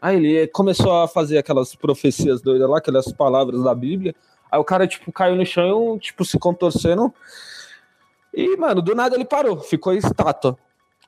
[0.01, 4.15] Aí ele começou a fazer aquelas profecias doidas lá, aquelas palavras da Bíblia.
[4.51, 7.13] Aí o cara, tipo, caiu no chão, tipo, se contorcendo.
[8.33, 10.57] E, mano, do nada ele parou, ficou estátua.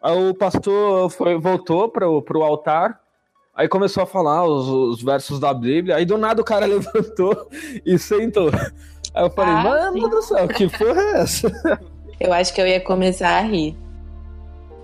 [0.02, 3.00] Aí o pastor foi, voltou pro, pro altar,
[3.54, 7.48] aí começou a falar os, os versos da Bíblia, aí do nada o cara levantou
[7.84, 8.50] e sentou.
[9.14, 10.08] Aí eu falei, Ah, mano sim.
[10.08, 11.50] do céu, que porra é essa?
[12.20, 13.74] Eu acho que eu ia começar a rir.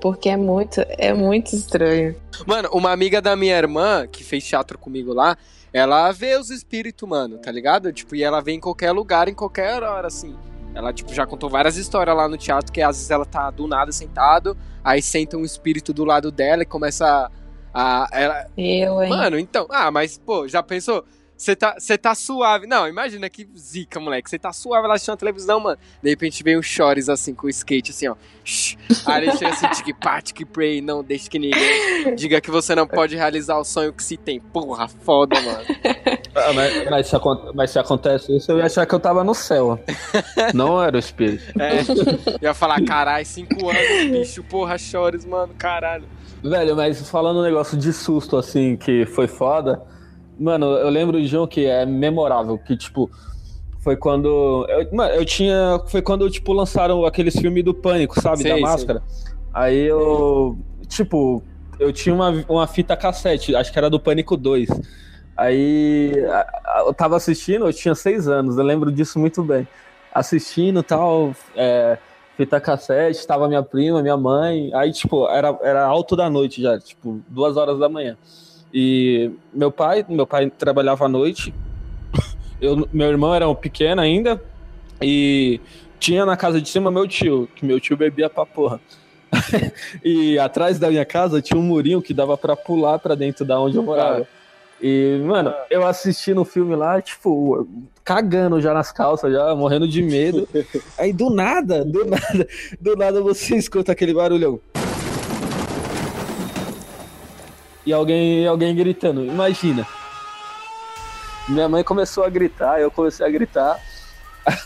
[0.01, 2.17] Porque é muito, é muito estranho.
[2.47, 5.37] Mano, uma amiga da minha irmã, que fez teatro comigo lá,
[5.71, 7.93] ela vê os espíritos, mano, tá ligado?
[7.93, 10.35] Tipo, e ela vê em qualquer lugar, em qualquer hora, assim.
[10.75, 13.67] Ela, tipo, já contou várias histórias lá no teatro, que às vezes ela tá do
[13.67, 17.29] nada sentado, aí senta um espírito do lado dela e começa
[17.75, 18.05] a...
[18.05, 18.47] a- ela...
[18.57, 19.11] Eu, hein?
[19.11, 19.67] Mano, então...
[19.69, 21.05] Ah, mas, pô, já pensou?
[21.37, 22.67] Você tá, tá suave.
[22.67, 24.31] Não, imagina que zica, moleque.
[24.31, 25.79] Você tá suave lá assistindo a televisão, mano.
[26.03, 28.17] De repente vem um chores assim com o skate, assim, ó.
[29.07, 32.75] Aí ele chega assim, tique pá, tique pray, não deixe que ninguém diga que você
[32.75, 34.41] não pode realizar o sonho que se tem.
[34.41, 35.65] Porra, foda, mano.
[36.35, 37.17] Ah, mas, mas, se,
[37.55, 39.79] mas se acontece isso, eu ia achar que eu tava no céu.
[40.55, 41.45] Não era o espírito.
[41.67, 46.05] É, ia falar, caralho, cinco anos, bicho, porra, chores, mano, caralho.
[46.43, 49.83] Velho, mas falando um negócio de susto, assim, que foi foda.
[50.39, 53.11] Mano, eu lembro de um que é memorável, que, tipo,
[53.81, 54.67] foi quando.
[54.69, 55.81] Eu, mano, eu tinha.
[55.87, 58.39] Foi quando, tipo, lançaram aqueles filmes do Pânico, sabe?
[58.39, 58.63] Sei, da sei.
[58.63, 59.03] máscara.
[59.55, 60.59] Aí eu.
[60.89, 61.43] Tipo,
[61.79, 64.69] eu tinha uma, uma fita cassete, acho que era do Pânico 2.
[65.37, 66.13] Aí
[66.87, 69.69] eu tava assistindo, eu tinha seis anos, eu lembro disso muito bem.
[70.13, 71.99] Assistindo tal, é,
[72.37, 74.71] fita cassete, tava minha prima, minha mãe.
[74.75, 78.17] Aí, tipo, era, era alto da noite já, tipo, duas horas da manhã.
[78.73, 81.55] E meu pai, meu pai trabalhava à noite.
[82.61, 84.43] Eu, meu irmão era um pequeno ainda.
[85.01, 85.61] E
[85.99, 88.81] tinha na casa de cima meu tio, que meu tio bebia pra porra.
[90.05, 93.61] e atrás da minha casa tinha um murinho que dava pra pular pra dentro da
[93.61, 94.27] onde eu morava.
[94.81, 97.67] E, mano, eu assisti no filme lá, tipo,
[98.05, 100.47] cagando já nas calças, já morrendo de medo.
[100.99, 102.49] Aí do nada, do nada,
[102.81, 104.61] do nada você escuta aquele barulhão.
[107.87, 109.87] E alguém, alguém gritando, imagina.
[111.49, 113.81] Minha mãe começou a gritar, eu comecei a gritar.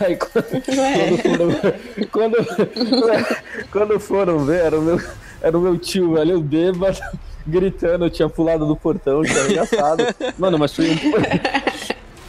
[0.00, 3.37] Aí quando, quando, foram, quando,
[3.70, 5.00] quando foram ver, era o meu,
[5.40, 6.98] era o meu tio, velho, eu bêbado,
[7.46, 10.04] gritando, eu tinha pulado do portão, tinha arregaçado.
[10.38, 10.96] Mano, mas foi um.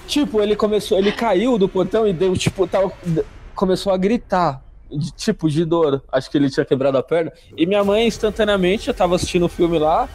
[0.07, 2.91] Tipo, ele começou, ele caiu do portão e deu, tipo, tal,
[3.55, 4.61] começou a gritar.
[4.91, 6.03] De, tipo, de dor.
[6.11, 7.31] Acho que ele tinha quebrado a perna.
[7.55, 10.09] E minha mãe, instantaneamente, eu tava assistindo o filme lá,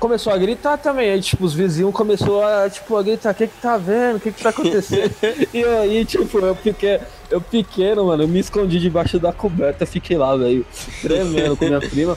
[0.00, 1.10] começou a gritar também.
[1.10, 4.16] Aí, tipo, os vizinhos começou a, tipo, a gritar, o que que tá vendo?
[4.16, 5.14] O que que tá acontecendo?
[5.54, 10.16] e aí, tipo, eu pequeno, eu pequeno, mano, eu me escondi debaixo da coberta, fiquei
[10.16, 10.66] lá, velho,
[11.02, 12.16] tremendo com minha prima.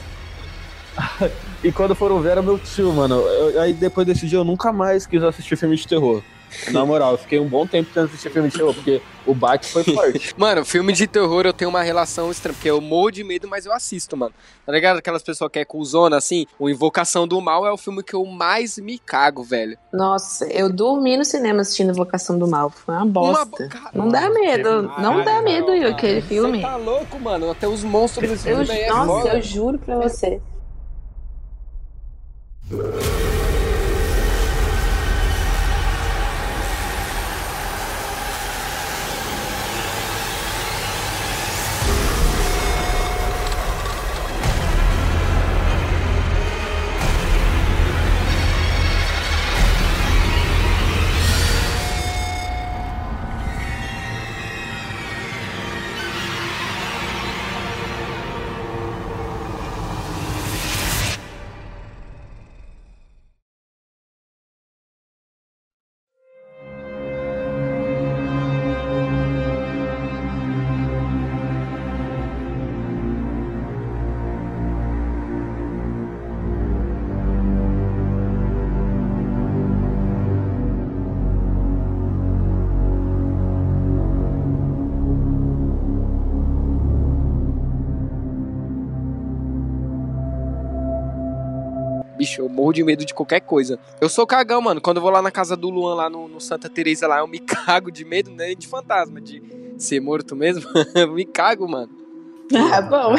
[1.62, 3.16] e quando foram ver, era meu tio, mano.
[3.16, 6.22] Eu- aí depois desse dia eu nunca mais quis assistir filme de terror.
[6.70, 9.66] Na moral, eu fiquei um bom tempo tentando assistir filme de terror, porque o bate
[9.66, 10.34] foi forte.
[10.38, 13.66] Mano, filme de terror eu tenho uma relação estranha, porque eu morro de medo, mas
[13.66, 14.34] eu assisto, mano.
[14.66, 14.98] Tá ligado?
[14.98, 18.24] Aquelas pessoas que é cuzona, assim, o Invocação do Mal é o filme que eu
[18.24, 19.76] mais me cago, velho.
[19.92, 22.70] Nossa, eu dormi no cinema assistindo Invocação do Mal.
[22.70, 23.44] Foi uma bosta.
[23.46, 24.82] bo- Cara, Não dá medo.
[24.98, 26.60] Não dá medo, Caralho, aquele Você filme.
[26.62, 27.50] tá louco, mano.
[27.50, 29.34] Até os monstros desse Eu, filme aí é nossa, foda.
[29.36, 30.40] eu juro pra você.
[92.34, 93.78] Bicho, eu morro de medo de qualquer coisa.
[94.00, 94.80] Eu sou cagão, mano.
[94.80, 97.26] Quando eu vou lá na casa do Luan, lá no, no Santa Teresa, lá, eu
[97.26, 99.42] me cago de medo, nem de fantasma, de
[99.78, 100.64] ser morto mesmo.
[100.94, 101.90] eu me cago, mano.
[102.54, 103.14] Ah, bom.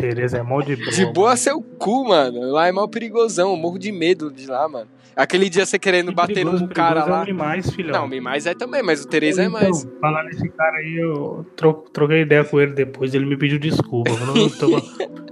[0.00, 0.90] Tereza é mó de boa.
[0.90, 2.50] De boa seu cu, mano.
[2.50, 3.50] Lá é mal perigosão.
[3.52, 4.88] Eu morro de medo de lá, mano.
[5.14, 7.20] Aquele dia você querendo Que bater perigoso, num cara perigoso lá.
[7.20, 8.06] É o Mimais, filhão.
[8.08, 9.88] Não, o mais é também, mas o Tereza é Então, mais.
[9.98, 14.10] Falar nesse cara aí, eu tro- troquei ideia com ele depois, ele me pediu desculpa.
[14.10, 15.25] Eu falei, "Eu tô- eu tô-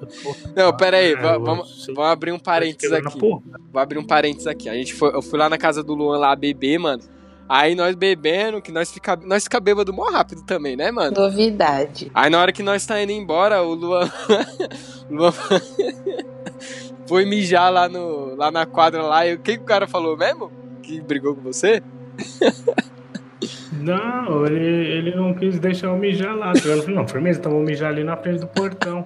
[0.54, 3.18] Não, pera aí, eu- vamos, vamos abrir um parênteses aqui.
[3.72, 4.68] Vou abrir um parênteses aqui.
[4.68, 7.02] A gente foi, eu fui lá na casa do Luan lá beber, mano.
[7.48, 11.14] Aí nós bebendo, que nós fica, nós fica bêbado mó rápido também, né, mano?
[11.14, 12.10] Novidade.
[12.14, 14.10] Aí na hora que nós tá indo embora, o Luan,
[15.10, 15.32] Luan
[17.06, 19.26] foi mijar lá, no, lá na quadra lá.
[19.26, 20.50] E o que, que o cara falou mesmo?
[20.82, 21.82] Que brigou com você?
[23.72, 26.52] Não, ele, ele não quis deixar eu mijar lá.
[26.54, 26.60] tá?
[26.66, 29.04] Eu falei, não, firmeza, então vou mijar ali na frente do portão.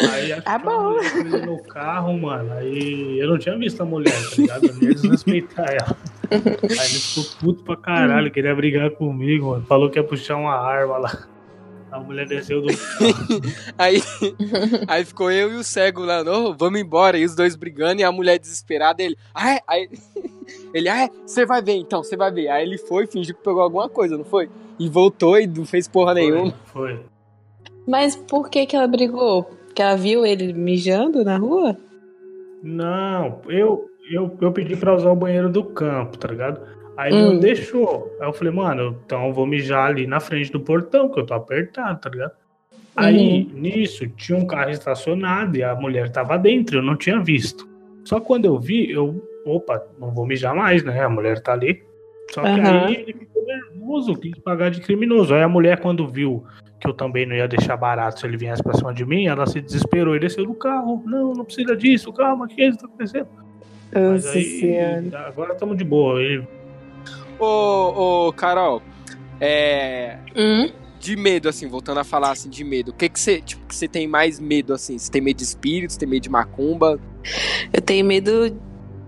[0.00, 1.00] Aí acho Tá bom.
[1.02, 2.52] foi no carro, mano.
[2.52, 4.66] Aí eu não tinha visto a mulher, tá ligado?
[4.66, 5.96] Eu não ia desrespeitar ela.
[6.30, 6.38] Aí
[6.70, 9.64] ele ficou puto pra caralho, queria brigar comigo, mano.
[9.66, 11.26] Falou que ia puxar uma arma lá.
[11.90, 12.68] A mulher desceu do
[13.78, 14.02] Aí,
[14.88, 17.16] aí ficou eu e o cego lá, não, vamos embora.
[17.16, 19.02] E os dois brigando e a mulher desesperada.
[19.02, 19.60] Ele, ah, é?
[19.66, 19.88] Aí,
[20.74, 22.48] ele, ah, você vai ver então, você vai ver.
[22.48, 24.50] Aí ele foi, fingiu que pegou alguma coisa, não foi?
[24.78, 26.52] E voltou e não fez porra nenhuma.
[26.66, 27.00] Foi.
[27.86, 29.55] Mas por que que ela brigou?
[29.76, 31.76] Porque ela viu ele mijando na rua?
[32.62, 36.62] Não, eu, eu, eu pedi pra usar o banheiro do campo, tá ligado?
[36.96, 37.32] Aí ele Hum.
[37.34, 38.10] não deixou.
[38.18, 41.26] Aí eu falei, mano, então eu vou mijar ali na frente do portão, que eu
[41.26, 42.32] tô apertado, tá ligado?
[42.96, 47.68] Aí, nisso, tinha um carro estacionado e a mulher tava dentro, eu não tinha visto.
[48.02, 51.02] Só quando eu vi, eu, opa, não vou mijar mais, né?
[51.02, 51.82] A mulher tá ali.
[52.30, 52.86] Só que Aham.
[52.86, 55.34] aí ele ficou nervoso, quis pagar de criminoso.
[55.34, 56.46] Aí a mulher, quando viu
[56.80, 59.46] que eu também não ia deixar barato se ele viesse pra cima de mim, ela
[59.46, 61.02] se desesperou e desceu do carro.
[61.06, 63.28] Não, não precisa disso, calma, o que isso tá acontecendo?
[63.92, 65.26] Mas Nossa aí, senhora.
[65.26, 66.20] agora estamos de boa.
[66.20, 66.46] Ele,
[67.38, 68.82] Ô, ô, Carol,
[69.40, 70.18] é.
[70.34, 70.70] Hum?
[70.98, 72.90] De medo, assim, voltando a falar assim, de medo.
[72.90, 74.98] O que que você, tipo, que você tem mais medo, assim?
[74.98, 76.98] Você tem medo de espíritos, tem medo de macumba?
[77.72, 78.56] Eu tenho medo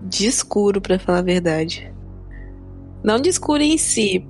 [0.03, 1.91] de escuro, pra falar a verdade.
[3.03, 4.25] Não de escuro em si.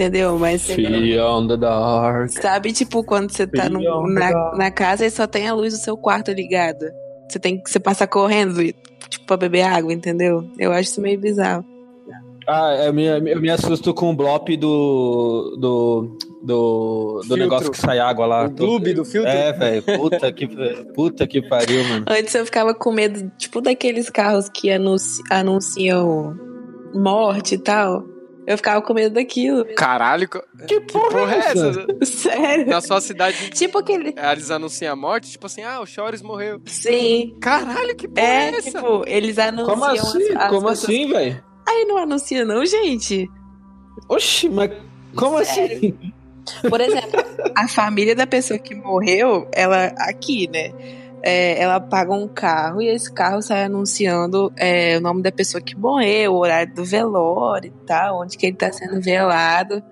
[0.00, 0.38] Entendeu?
[0.38, 2.30] Mas você Beyond the Dark.
[2.30, 5.78] sabe, tipo, quando você tá no- na, na casa e só tem a luz do
[5.78, 6.90] seu quarto ligada.
[7.28, 10.42] Você tem que você passa correndo, tipo, pra beber água, entendeu?
[10.58, 11.64] Eu acho isso meio bizarro.
[12.48, 15.56] Ah, eu me, eu me assusto com o blop do.
[15.60, 16.16] do.
[16.42, 18.46] do, do negócio que sai água lá.
[18.46, 19.30] o gloob do filtro?
[19.30, 19.82] É, velho.
[19.82, 20.46] Puta que,
[20.94, 22.06] puta que pariu, mano.
[22.08, 26.34] Antes eu ficava com medo, tipo, daqueles carros que anunci- anunciam
[26.94, 28.02] morte e tal.
[28.50, 29.64] Eu ficava com medo daquilo.
[29.76, 31.86] Caralho, co- Que porra é essa?
[32.04, 32.66] Sério.
[32.66, 34.12] Na sua cidade, Tipo aquele.
[34.32, 36.60] eles anunciam a morte, tipo assim, ah, o Chores morreu.
[36.66, 37.36] Sim.
[37.40, 38.72] Caralho, que porra é, É, essa?
[38.72, 39.68] tipo, eles anunciam.
[39.78, 39.98] Como assim?
[40.32, 41.44] as- as Como pessoas- assim, velho?
[41.68, 43.30] Aí não anuncia, não, gente.
[44.08, 44.72] Oxi, mas
[45.14, 45.96] como assim?
[46.68, 47.22] Por exemplo,
[47.54, 50.72] a família da pessoa que morreu, ela aqui, né?
[51.22, 55.62] É, ela paga um carro e esse carro sai anunciando é, o nome da pessoa
[55.62, 59.82] que morreu, o horário do velório e tal, onde que ele tá sendo velado.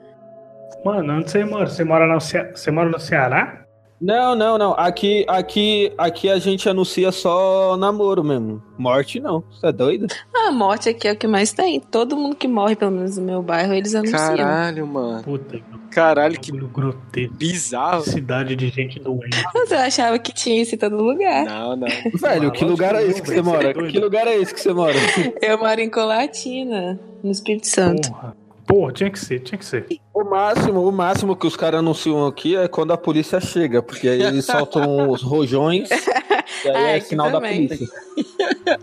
[0.84, 1.66] mano, onde você mora?
[1.66, 2.42] Você mora no, Ce...
[2.50, 3.67] você mora no Ceará?
[4.00, 4.72] Não, não, não.
[4.72, 8.62] Aqui, aqui, aqui a gente anuncia só namoro mesmo.
[8.78, 9.42] Morte não.
[9.50, 10.06] Você é doido?
[10.34, 11.80] A morte aqui é o que mais tem.
[11.80, 14.36] Todo mundo que morre, pelo menos no meu bairro, eles anunciam.
[14.36, 15.22] Caralho, mano.
[15.24, 17.34] Puta que Caralho, que grotesco.
[17.34, 18.02] bizarro.
[18.02, 19.42] Cidade de gente doente.
[19.54, 21.44] Mas eu achava que tinha isso em todo lugar.
[21.44, 21.88] Não, não.
[22.14, 23.74] Velho, que lógico lugar que é esse que você é mora?
[23.74, 24.94] Que lugar é esse que você mora?
[25.42, 28.10] Eu moro em Colatina, no Espírito Santo.
[28.10, 28.36] Porra.
[28.68, 29.86] Porra, tinha que ser, tinha que ser.
[30.12, 34.06] O máximo, o máximo que os caras anunciam aqui é quando a polícia chega, porque
[34.08, 35.88] aí eles soltam os rojões
[36.64, 37.66] e aí Ah, é sinal da também.
[37.66, 37.88] polícia.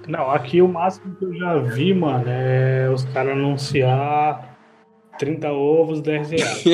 [0.08, 4.55] Não, aqui o máximo que eu já vi, mano, é os caras anunciar
[5.18, 6.66] 30 ovos, 10 reais.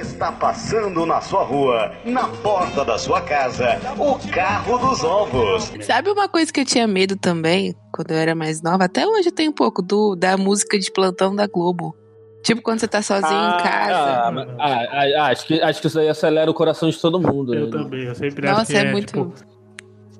[0.00, 5.72] Está passando na sua rua, na porta da sua casa, o carro dos ovos.
[5.82, 8.84] Sabe uma coisa que eu tinha medo também, quando eu era mais nova?
[8.84, 11.94] Até hoje eu tenho um pouco do da música de plantão da Globo.
[12.42, 14.26] Tipo quando você tá sozinho em casa.
[14.26, 17.18] Ah, mas- ah, ah, acho, que, acho que isso aí acelera o coração de todo
[17.18, 17.54] mundo.
[17.54, 17.70] Eu né?
[17.72, 19.06] também, eu sempre acho Nossa, que é é, muito.
[19.06, 19.32] tipo,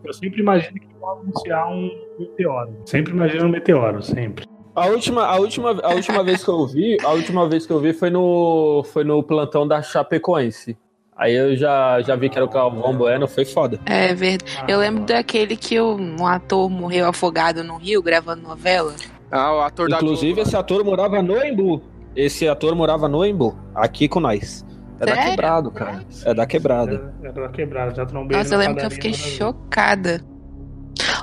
[0.04, 2.82] eu sempre imagino que vão anunciar um meteoro.
[2.86, 4.46] Sempre imagino um meteoro, sempre.
[4.74, 7.78] A última, a, última, a última vez que eu vi, a última vez que eu
[7.78, 10.76] vi foi no, foi no plantão da Chapecoense.
[11.16, 13.78] Aí eu já, já vi que era o Calvão Bueno, foi foda.
[13.86, 14.64] É verdade.
[14.66, 18.94] Eu lembro daquele que um ator morreu afogado no rio gravando novela.
[19.30, 21.80] Ah, o ator da Inclusive, Globo, esse ator morava no Embu.
[22.16, 24.66] Esse ator morava no Embu, aqui com nós.
[24.98, 26.04] É da quebrado, cara.
[26.24, 27.14] É da quebrada.
[27.22, 30.20] Era, era quebrada, já trombei Nossa, eu lembro que eu fiquei chocada.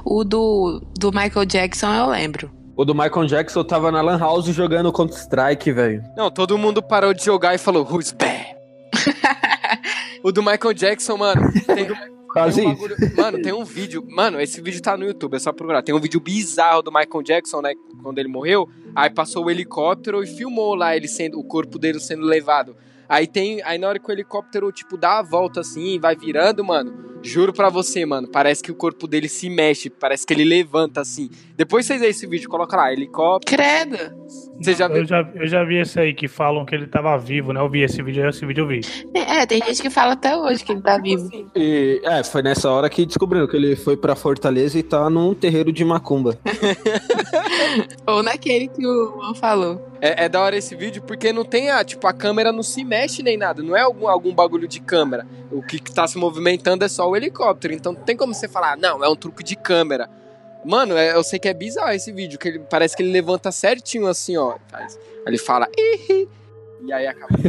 [0.06, 2.61] O do, do Michael Jackson eu lembro.
[2.76, 6.04] O do Michael Jackson tava na Lan House jogando Counter-Strike, velho.
[6.16, 8.56] Não, todo mundo parou de jogar e falou, who's bad?
[10.24, 11.88] o do Michael Jackson, mano, tem,
[12.32, 12.82] Quase tem um isso.
[12.82, 14.04] bagulho- Mano, tem um vídeo.
[14.10, 15.82] Mano, esse vídeo tá no YouTube, é só procurar.
[15.84, 17.74] Tem um vídeo bizarro do Michael Jackson, né?
[18.02, 18.70] Quando ele morreu.
[18.96, 21.38] Aí passou o helicóptero e filmou lá ele sendo.
[21.38, 22.76] O corpo dele sendo levado.
[23.10, 23.62] Aí tem.
[23.64, 27.12] Aí na hora que o helicóptero, tipo, dá a volta assim, vai virando, mano.
[27.22, 28.28] Juro pra você, mano.
[28.30, 29.90] Parece que o corpo dele se mexe.
[29.90, 31.30] Parece que ele levanta assim.
[31.62, 33.56] Depois vocês veem esse vídeo, coloca lá, helicóptero.
[33.56, 34.16] Credo.
[34.60, 34.98] Você já viu?
[34.98, 37.62] Eu já, eu já vi esse aí que falam que ele tava vivo, né?
[37.62, 38.82] Eu vi esse vídeo, esse vídeo eu vi.
[39.14, 41.30] É, tem gente que fala até hoje que ele tá vivo.
[41.56, 45.36] E, é, foi nessa hora que descobriram que ele foi pra Fortaleza e tá num
[45.36, 46.36] terreiro de macumba.
[48.08, 49.88] Ou naquele que o Juan falou.
[50.02, 52.84] É, é da hora esse vídeo porque não tem a, tipo, a câmera não se
[52.84, 55.28] mexe nem nada, não é algum, algum bagulho de câmera.
[55.52, 58.76] O que tá se movimentando é só o helicóptero, então não tem como você falar,
[58.78, 60.10] não, é um truque de câmera.
[60.66, 63.52] Mano, é- eu sei que é bizarro esse vídeo, que ele parece que ele levanta
[63.52, 64.56] certinho assim, ó.
[64.70, 64.96] Faz.
[64.96, 66.28] Aí ele fala, Ihi",
[66.86, 67.34] e aí acaba.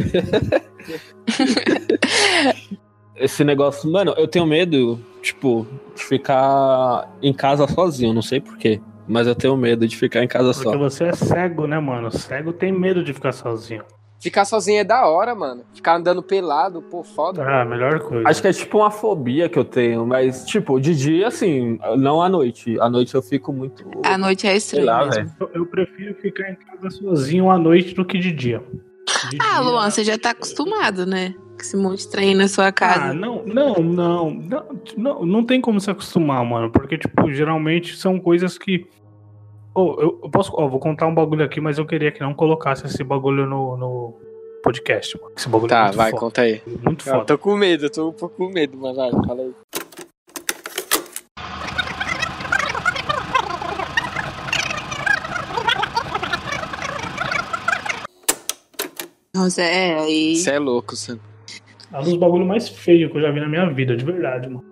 [3.15, 8.81] Esse negócio, mano, eu tenho medo, tipo, de ficar em casa sozinho, não sei porquê.
[9.07, 10.77] Mas eu tenho medo de ficar em casa Porque só.
[10.77, 12.09] você é cego, né, mano?
[12.11, 13.83] Cego tem medo de ficar sozinho.
[14.23, 15.63] Ficar sozinho é da hora, mano.
[15.73, 17.43] Ficar andando pelado, pô, foda.
[17.45, 18.27] Ah, melhor coisa.
[18.27, 22.21] Acho que é tipo uma fobia que eu tenho, mas, tipo, de dia, assim, não
[22.21, 22.79] à noite.
[22.79, 23.83] À noite eu fico muito.
[24.05, 24.85] A noite é sei estranha.
[24.85, 25.09] lá.
[25.39, 28.63] Eu, eu prefiro ficar em casa sozinho à noite do que de dia.
[29.29, 31.35] De Ah, dia- Luan, você já tá acostumado, né?
[31.55, 33.05] Com esse monte de trem na sua casa.
[33.11, 37.95] Ah, não, não, não, não, não, não tem como se acostumar, mano, porque, tipo, geralmente
[37.97, 38.85] são coisas que.
[39.75, 40.51] Ô, eu, eu posso.
[40.55, 43.75] Ó, vou contar um bagulho aqui, mas eu queria que não colocasse esse bagulho no,
[43.77, 44.13] no
[44.63, 45.33] podcast, mano.
[45.35, 46.19] Esse bagulho é Tá, muito vai, foda.
[46.19, 46.61] conta aí.
[46.83, 47.25] Muito Eu foda.
[47.25, 49.53] tô com medo, eu tô um pouco com medo, mas vai, fala aí.
[59.35, 60.35] Nossa, é, aí.
[60.35, 61.19] Você é louco, Sam.
[61.91, 64.47] É um dos bagulhos mais feios que eu já vi na minha vida, de verdade,
[64.47, 64.63] mano.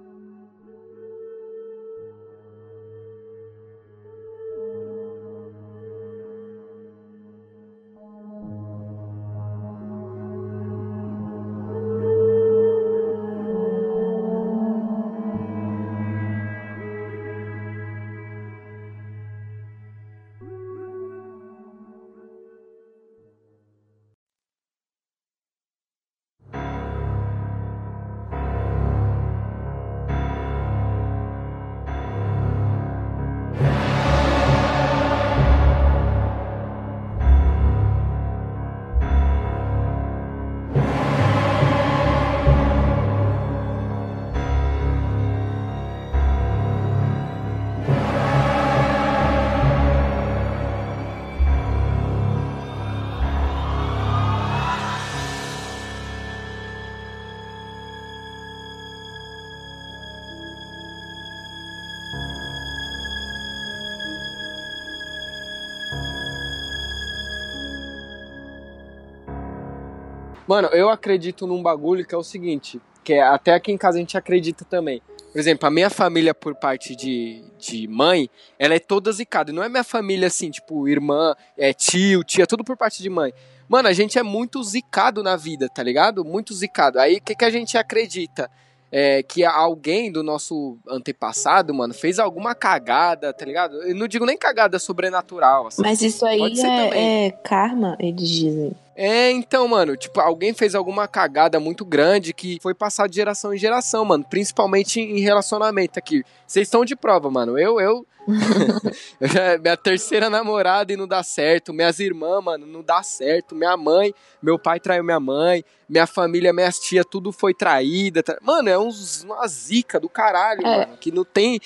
[70.51, 73.97] Mano, eu acredito num bagulho que é o seguinte, que é, até aqui em casa
[73.97, 75.01] a gente acredita também.
[75.31, 79.53] Por exemplo, a minha família por parte de, de mãe, ela é toda zicada.
[79.53, 83.33] Não é minha família assim, tipo, irmã, é tio, tia, tudo por parte de mãe.
[83.69, 86.25] Mano, a gente é muito zicado na vida, tá ligado?
[86.25, 86.99] Muito zicado.
[86.99, 88.51] Aí o que, que a gente acredita?
[88.91, 93.81] É, que alguém do nosso antepassado, mano, fez alguma cagada, tá ligado?
[93.83, 95.81] Eu não digo nem cagada sobrenatural, assim.
[95.81, 98.75] Mas isso aí é, é karma, eles dizem.
[99.03, 103.51] É, então, mano, tipo, alguém fez alguma cagada muito grande que foi passado de geração
[103.51, 104.23] em geração, mano.
[104.29, 106.23] Principalmente em relacionamento aqui.
[106.45, 107.57] Vocês estão de prova, mano.
[107.57, 108.05] Eu, eu.
[109.19, 111.73] eu já- minha terceira namorada e não dá certo.
[111.73, 113.55] Minhas irmãs, mano, não dá certo.
[113.55, 115.65] Minha mãe, meu pai traiu minha mãe.
[115.89, 118.21] Minha família, minhas tias, tudo foi traída.
[118.21, 120.77] tá- Mano, é uns, uma zica do caralho, É.
[120.85, 120.97] mano.
[120.97, 121.59] Que não tem.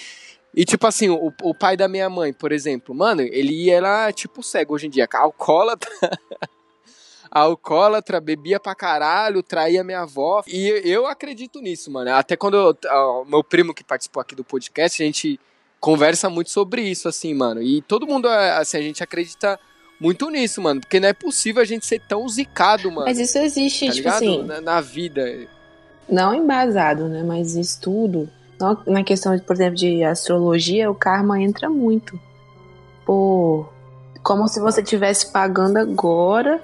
[0.55, 4.41] E tipo assim, o, o pai da minha mãe, por exemplo, mano, ele era tipo
[4.41, 5.89] cego hoje em dia, alcoólatra.
[7.41, 10.41] alcoólatra, bebia pra caralho, traía minha avó.
[10.47, 12.11] E eu acredito nisso, mano.
[12.13, 15.37] Até quando eu- ó, o meu primo que participou aqui do podcast, a gente
[15.79, 17.61] conversa muito sobre isso, assim, mano.
[17.61, 19.59] E todo mundo, é, assim, a gente acredita
[19.99, 20.79] muito nisso, mano.
[20.79, 23.05] Porque não é possível a gente ser tão zicado, mano.
[23.05, 24.15] Mas isso existe, tá tipo ligado?
[24.15, 25.47] assim, na, na vida.
[26.07, 27.21] não embasado, né?
[27.21, 28.29] Mas estudo.
[28.87, 32.17] Na questão, por exemplo, de astrologia, o karma entra muito.
[33.05, 33.65] Pô,
[34.23, 36.63] como se você estivesse pagando agora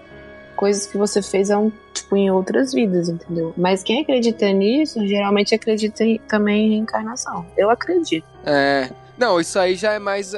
[0.61, 3.51] coisas que você fez há um, tipo, em outras vidas, entendeu?
[3.57, 7.43] Mas quem acredita nisso, geralmente acredita em- também em reencarnação.
[7.57, 8.23] Eu acredito.
[8.45, 8.91] É.
[9.17, 10.33] Não, isso aí já é mais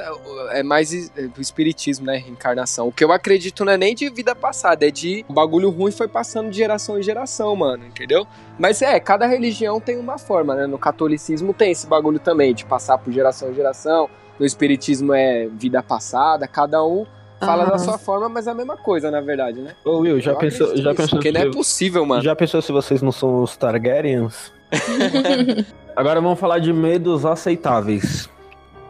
[0.50, 2.16] é mais do espiritismo, né?
[2.16, 2.88] Reencarnação.
[2.88, 5.90] O que eu acredito não é nem de vida passada, é de o bagulho ruim
[5.92, 8.26] foi passando de geração em geração, mano, entendeu?
[8.58, 10.66] Mas é, cada religião tem uma forma, né?
[10.66, 14.08] No catolicismo tem esse bagulho também, de passar por geração em geração.
[14.38, 17.06] No espiritismo é vida passada, cada um
[17.44, 19.72] fala da sua forma, mas é a mesma coisa, na verdade, né?
[19.84, 22.22] Ô Will, já Eu pensou, já pensou Porque não é possível, mano.
[22.22, 24.52] Já pensou se vocês não são os Targaryens?
[25.96, 28.28] Agora vamos falar de medos aceitáveis.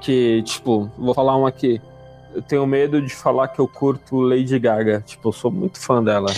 [0.01, 1.81] Que, tipo, vou falar um aqui.
[2.35, 5.03] Eu tenho medo de falar que eu curto Lady Gaga.
[5.07, 6.31] Tipo, eu sou muito fã dela.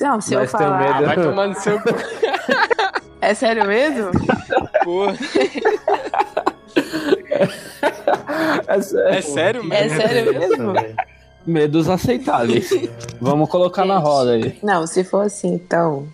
[0.00, 0.78] Não, se eu Mas tenho falar.
[1.00, 1.78] medo- Vai tomar no seu
[3.20, 4.10] É sério mesmo?
[4.84, 5.14] porra.
[8.66, 9.08] É sério.
[9.14, 9.96] É sério É mesmo?
[10.00, 10.72] sério mesmo?
[11.46, 12.70] Medos aceitáveis.
[13.20, 14.04] Vamos colocar na Gente.
[14.04, 14.58] roda aí.
[14.62, 16.06] Não, se for assim, então.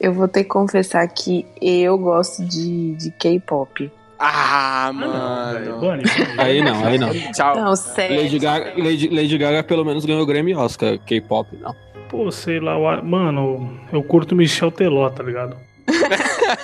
[0.00, 3.90] Eu vou ter que confessar que eu gosto de, de K-pop.
[4.18, 6.02] Ah, Ah, não, mano.
[6.38, 7.10] Aí não, aí não.
[7.32, 7.56] Tchau.
[7.56, 8.22] Não, sério.
[8.22, 10.98] Lady Gaga, Lady, Lady Gaga pelo menos ganhou o Grammy Oscar.
[10.98, 11.74] K-pop, não.
[12.08, 15.56] Pô, sei lá, mano, eu curto Michel Teló, tá ligado?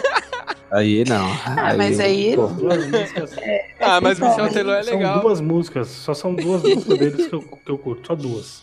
[0.73, 1.27] Aí não.
[1.45, 2.47] Ah, mas aí- pô.
[2.47, 3.37] Duas músicas.
[3.81, 4.21] Ah, mas.
[4.21, 5.21] Michel Teló é São legal.
[5.21, 8.62] duas músicas, só são duas músicas deles que eu, que eu curto, só duas.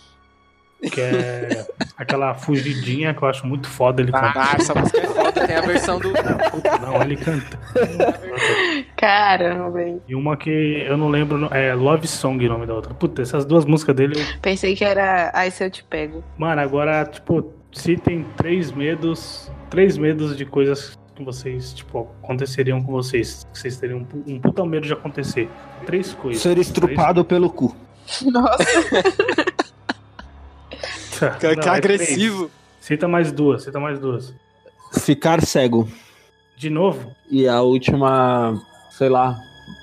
[0.92, 1.66] Que é
[1.98, 4.34] aquela fugidinha que eu acho muito foda ele cantando.
[4.40, 5.48] Ah, essa música é foda.
[5.48, 6.12] Tem a versão do.
[6.52, 7.60] Puta, não, ele canta.
[8.96, 10.02] Caramba, hein?
[10.08, 10.50] E uma que
[10.88, 12.94] eu não lembro, é Love Song o nome da outra.
[12.94, 14.40] Puta, essas duas músicas dele, eu...
[14.42, 16.24] Pensei que era Ai Se Eu Te Pego.
[16.38, 22.92] mano, agora, tipo, citem três medos, três medos de coisas que vocês, tipo, aconteceriam com
[22.92, 25.50] vocês, que vocês teriam um, um puta medo de acontecer.
[25.86, 26.42] Três coisas.
[26.42, 27.76] Ser estrupado pelo cu.
[28.24, 28.58] Nossa.
[28.64, 29.68] Três.
[31.40, 32.38] Que, que Não, é agressivo.
[32.46, 32.52] três.
[32.80, 34.34] Cita mais duas, cita mais duas.
[35.00, 35.90] Ficar cego.
[36.56, 37.12] De novo?
[37.30, 38.54] E a última,
[38.92, 39.36] sei lá,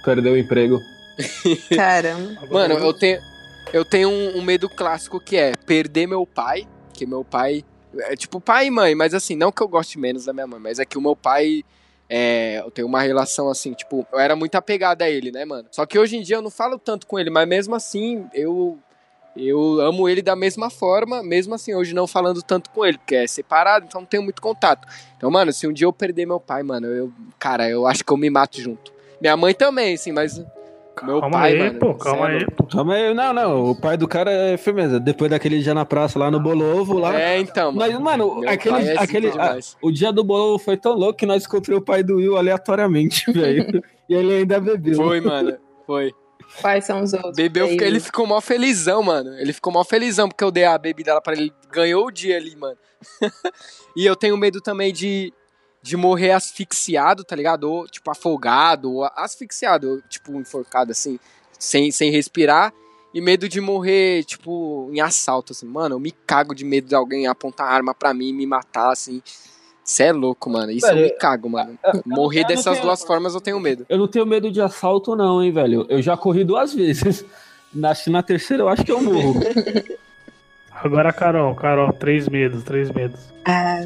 [0.04, 0.78] perder o emprego.
[1.74, 2.40] Caramba.
[2.50, 3.18] Mano, eu tenho,
[3.72, 6.68] eu tenho um, um medo clássico que é perder meu pai.
[6.92, 7.64] Que meu pai.
[8.00, 10.60] É tipo pai e mãe, mas assim, não que eu goste menos da minha mãe,
[10.60, 11.64] mas é que o meu pai.
[12.08, 15.66] É, eu tenho uma relação assim, tipo, eu era muito apegado a ele, né, mano?
[15.70, 18.78] Só que hoje em dia eu não falo tanto com ele, mas mesmo assim, eu.
[19.36, 23.16] Eu amo ele da mesma forma, mesmo assim, hoje não falando tanto com ele, porque
[23.16, 24.86] é separado, então não tenho muito contato.
[25.16, 27.12] Então, mano, se um dia eu perder meu pai, mano, eu.
[27.36, 28.92] Cara, eu acho que eu me mato junto.
[29.20, 30.40] Minha mãe também, assim, mas.
[31.02, 32.66] Meu Calma pai, aí, mano, pô, calma é aí, pô.
[32.66, 33.64] Calma aí, não, não.
[33.70, 35.00] O pai do cara é firmeza.
[35.00, 37.18] Depois daquele dia na praça lá no Bolovo, lá.
[37.20, 37.78] É, então, mano.
[37.92, 41.18] Mas, mano, Meu aquele, é zica aquele, a- o dia do bolo foi tão louco
[41.18, 43.82] que nós encontramos o pai do Will aleatoriamente, velho.
[44.08, 44.94] e ele ainda bebeu.
[44.96, 45.56] Foi, mano.
[45.86, 46.12] Foi.
[46.60, 47.34] Quais são os outros?
[47.34, 49.30] Bebeu, Aí, ele ficou mó felizão, mano.
[49.38, 51.52] Ele ficou mó felizão porque eu dei a bebida lá pra ele.
[51.72, 52.76] Ganhou o dia ali, mano.
[53.96, 55.32] e eu tenho medo também de,
[55.84, 57.64] de morrer asfixiado, tá ligado?
[57.70, 61.18] Ou, tipo, afogado, ou asfixiado, ou, tipo, enforcado, assim,
[61.58, 62.72] sem, sem respirar.
[63.12, 65.66] E medo de morrer, tipo, em assalto, assim.
[65.66, 68.90] Mano, eu me cago de medo de alguém apontar arma pra mim e me matar,
[68.92, 69.20] assim.
[69.84, 70.72] Cê é louco, mano.
[70.72, 71.78] Isso eu Velho, me cago, mano.
[72.06, 73.84] Morrer eu não dessas tenho- duas formas eu tenho medo.
[73.86, 75.84] Eu não tenho medo de assalto, não, hein, velho.
[75.90, 77.22] Eu já corri duas vezes.
[77.74, 79.34] Na, na terceira eu acho que eu morro.
[80.72, 83.20] Agora, Carol, Carol, três medos, três medos.
[83.44, 83.84] Ah,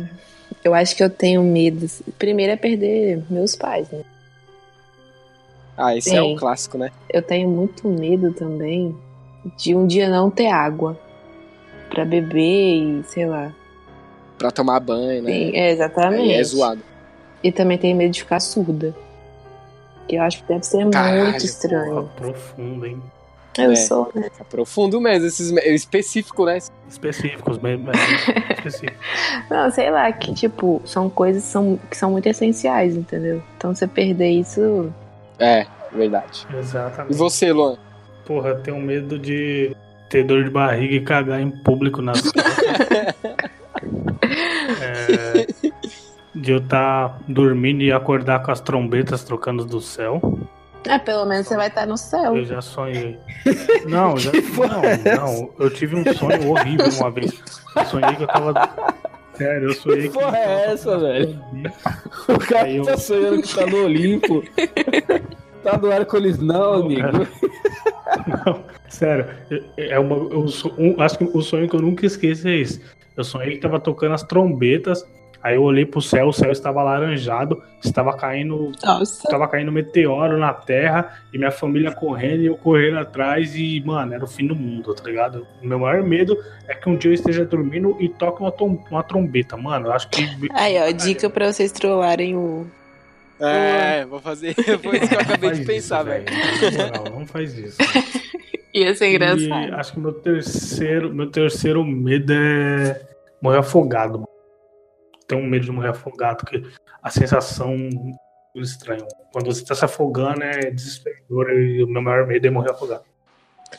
[0.64, 1.86] eu acho que eu tenho medo.
[2.18, 4.02] Primeiro é perder meus pais, né?
[5.76, 6.34] Ah, esse é Sim.
[6.34, 6.90] o clássico, né?
[7.09, 8.96] Eu tenho muito medo também
[9.56, 10.98] de um dia não ter água
[11.88, 13.52] pra beber e sei lá.
[14.36, 15.30] Pra tomar banho, né?
[15.32, 16.22] Sim, é, exatamente.
[16.22, 16.82] Aí é zoado.
[17.42, 18.94] E também tenho medo de ficar surda.
[20.09, 22.11] Que eu acho que deve ser Caralho, muito Porra, estranho.
[22.16, 23.02] profundo, hein?
[23.59, 23.76] Eu É.
[23.76, 24.28] sou, né?
[24.38, 26.59] É profundo mesmo, esses específico, né?
[26.88, 27.82] Específicos, bem
[28.52, 28.98] específicos.
[29.50, 33.42] Não, sei lá, que tipo, são coisas que são, que são muito essenciais, entendeu?
[33.56, 34.92] Então você perder isso.
[35.38, 36.46] É, verdade.
[36.52, 37.14] E Exatamente.
[37.16, 37.76] você, Luan?
[38.26, 39.74] Porra, eu tenho medo de
[40.11, 42.44] ter dor de barriga e cagar em público nas costas.
[44.80, 45.46] É,
[46.34, 50.20] de eu estar dormindo e acordar com as trombetas trocando do céu.
[50.89, 52.37] Ah, pelo menos você vai estar no céu.
[52.37, 53.18] Eu já sonhei.
[53.87, 55.51] Não, já, não, não.
[55.59, 57.43] Eu tive um sonho horrível uma vez.
[57.76, 58.70] Eu sonhei que eu tava.
[59.35, 60.14] Sério, eu sonhei que.
[60.18, 61.41] porra é essa, velho?
[62.29, 64.43] O cara eu- tá sonhando que tá no Olimpo.
[65.62, 67.01] tá no Hércules, não, amigo.
[67.01, 67.29] cara.
[68.47, 69.26] Não, sério,
[69.76, 70.47] é uma, eu
[70.79, 72.83] um- acho que o sonho que eu nunca esqueço é esse.
[73.16, 75.07] Eu sonhei que tava tocando as trombetas,
[75.43, 79.22] aí eu olhei pro céu, o céu estava laranjado, estava caindo, Nossa.
[79.26, 84.14] estava caindo meteoro na terra, e minha família correndo e eu correndo atrás, e, mano,
[84.14, 85.47] era o fim do mundo, tá ligado?
[85.62, 86.36] O meu maior medo
[86.66, 89.86] é que um dia eu esteja dormindo e toque uma, tom- uma trombeta, mano.
[89.89, 90.22] Eu acho que.
[90.55, 92.66] Aí, ó, dica pra vocês trollarem o,
[93.41, 94.55] É, vou fazer.
[94.82, 96.24] Foi isso que eu acabei de pensar, velho.
[97.07, 97.76] Não, não faz isso.
[98.74, 99.74] Ia ser E engraçado.
[99.74, 103.01] acho que meu terceiro, meu terceiro medo é
[103.41, 104.28] morrer afogado.
[105.29, 106.64] Tenho medo de morrer afogado, porque
[107.03, 107.74] a sensação
[108.57, 109.07] é estranha.
[109.33, 113.03] Quando você tá se afogando é desesperador e o meu maior medo é morrer afogado.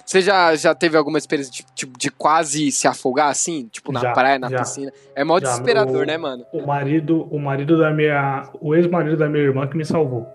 [0.05, 3.67] Você já, já teve alguma experiência de, tipo, de quase se afogar assim?
[3.71, 4.59] Tipo, na Já, praia, na já.
[4.59, 4.91] piscina?
[5.15, 6.45] É mó desesperador, meu- né, mano?
[6.53, 10.27] O marido, o marido da minha, o ex-marido da minha irmã que me salvou.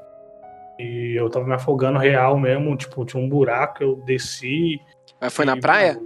[0.77, 4.81] E eu tava me afogando real mesmo, tipo, tinha um buraco, eu desci.
[5.21, 6.01] Mas foi na e- praia?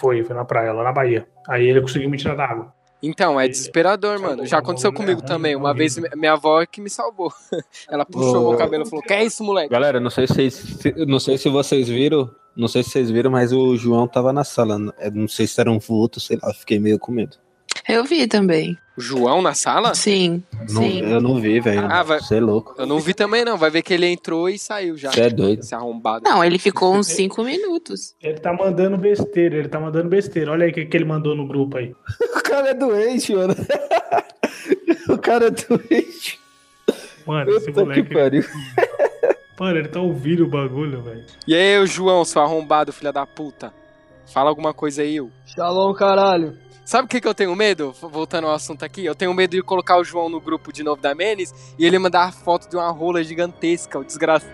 [0.00, 1.28] Foi, foi na praia, lá na Bahia.
[1.48, 2.74] Aí ele conseguiu me tirar da água.
[3.06, 4.46] Então, é desesperador, mano.
[4.46, 5.54] Já aconteceu salvou, comigo também.
[5.56, 6.16] Uma vez horrível.
[6.18, 7.32] minha avó é que me salvou.
[7.88, 8.48] Ela puxou Ô.
[8.50, 9.70] meu cabelo e falou: Que é isso, moleque?
[9.70, 13.10] Galera, não sei se, vocês- se- não sei se vocês viram, não sei se vocês
[13.10, 14.78] viram, mas o João tava na sala.
[14.78, 17.36] Não sei se era um vulto, sei lá, fiquei meio com medo.
[17.88, 18.78] Eu vi também.
[18.96, 19.92] O João na sala?
[19.94, 21.00] Sim, Não- sim.
[21.00, 21.86] eu não vi, velho.
[21.90, 22.74] Ah, vai- Você é louco.
[22.78, 23.56] Eu não vi também, não.
[23.58, 25.10] Vai ver que ele entrou e saiu já.
[25.10, 25.60] Você é doido.
[25.60, 26.22] Esse arrombado.
[26.24, 28.14] Não, ele ficou uns cinco minutos.
[28.22, 30.52] Ele tá mandando besteira, ele tá mandando besteira.
[30.52, 31.94] Olha aí o que, que ele mandou no grupo aí.
[32.36, 33.54] O cara é doente, mano.
[35.08, 36.38] o cara é doente.
[37.26, 38.14] Mano, esse Puta que moleque.
[38.14, 38.44] pariu.
[39.58, 41.24] Mano, ele tá ouvindo o bagulho, velho.
[41.46, 43.72] E aí, o João, seu arrombado, filha da puta?
[44.32, 45.30] Fala alguma coisa aí, eu.
[45.46, 46.56] Shalom, caralho.
[46.84, 47.94] Sabe o que, que eu tenho medo?
[48.00, 51.00] Voltando ao assunto aqui, eu tenho medo de colocar o João no grupo de novo
[51.00, 54.52] da Menes e ele mandar a foto de uma rola gigantesca, o desgraçado.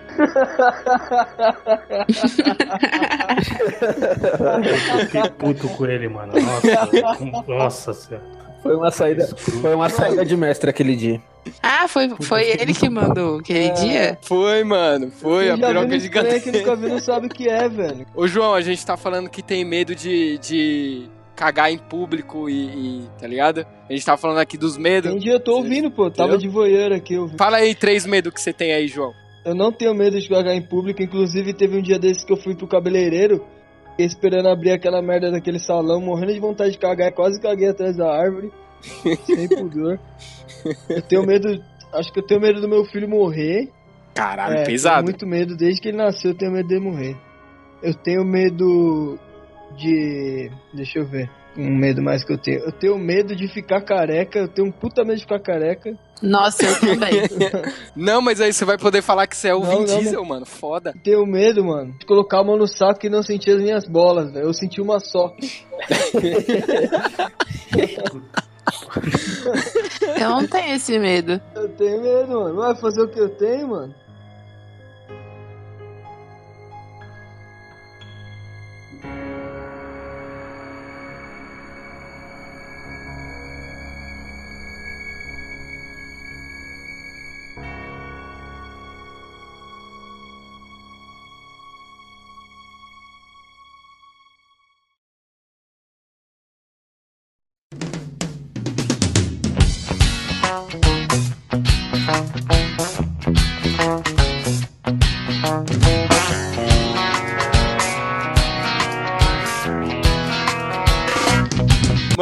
[4.63, 6.33] Eu fiquei puto com ele, mano.
[6.33, 8.25] Nossa, nossa senhora.
[8.63, 11.21] Foi uma saída, foi uma saída de mestre aquele dia.
[11.63, 13.71] Ah, foi, foi ele que mandou aquele É.
[13.71, 14.19] dia?
[14.21, 16.01] Foi, mano, foi, a Quem piroca no estranho que
[16.53, 16.53] gigantesca.
[16.59, 18.07] nunca viu não sabe o que é, velho.
[18.15, 21.09] Ô, João, a gente tá falando que tem medo de, de
[21.41, 22.55] cagar em público e,
[23.05, 23.65] e- tá ligado?
[23.89, 25.11] A gente tá falando aqui dos medos.
[25.11, 26.11] Um dia eu tô ouvindo, pô.
[26.11, 27.15] Tava de voeira aqui.
[27.39, 29.15] Fala aí três medos que você tem aí, João.
[29.43, 31.03] eu não tenho medo de cagar em público.
[31.03, 33.43] Inclusive, teve um dia desses que eu fui pro cabeleireiro.
[33.99, 37.11] Esperando abrir aquela merda daquele salão, morrendo de vontade de cagar.
[37.13, 38.53] Quase caguei atrás da árvore.
[39.25, 39.99] sem pudor.
[40.91, 41.59] Eu tenho medo.
[41.95, 43.71] Acho que eu tenho medo do meu filho morrer.
[44.15, 44.97] Caralho, É, pesado.
[44.97, 47.17] Tenho muito medo, desde que ele nasceu, eu tenho medo dele morrer.
[47.83, 49.19] Eu tenho medo
[49.77, 50.51] de.
[50.73, 51.31] Deixa eu ver.
[51.57, 52.61] Um medo mais que eu tenho.
[52.61, 54.39] Eu tenho medo de ficar careca.
[54.39, 55.99] Eu tenho um puta medo de ficar careca.
[56.23, 57.23] Nossa, eu também.
[57.97, 60.25] Não, mas aí você vai poder falar que você é o Não, Vin não, Diesel,
[60.25, 60.47] mano.
[60.47, 60.95] Foda.
[61.03, 64.33] Tenho medo, mano, de colocar a mão no saco e não sentir as minhas bolas,
[64.33, 64.47] velho.
[64.47, 65.35] Eu senti uma só.
[70.21, 71.41] Eu não tenho esse medo.
[71.55, 72.57] Eu tenho medo, mano.
[72.57, 73.95] Vai fazer o que eu tenho, mano?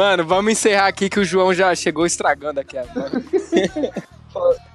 [0.09, 3.11] Mano, vamos encerrar aqui que o João já chegou estragando aqui agora.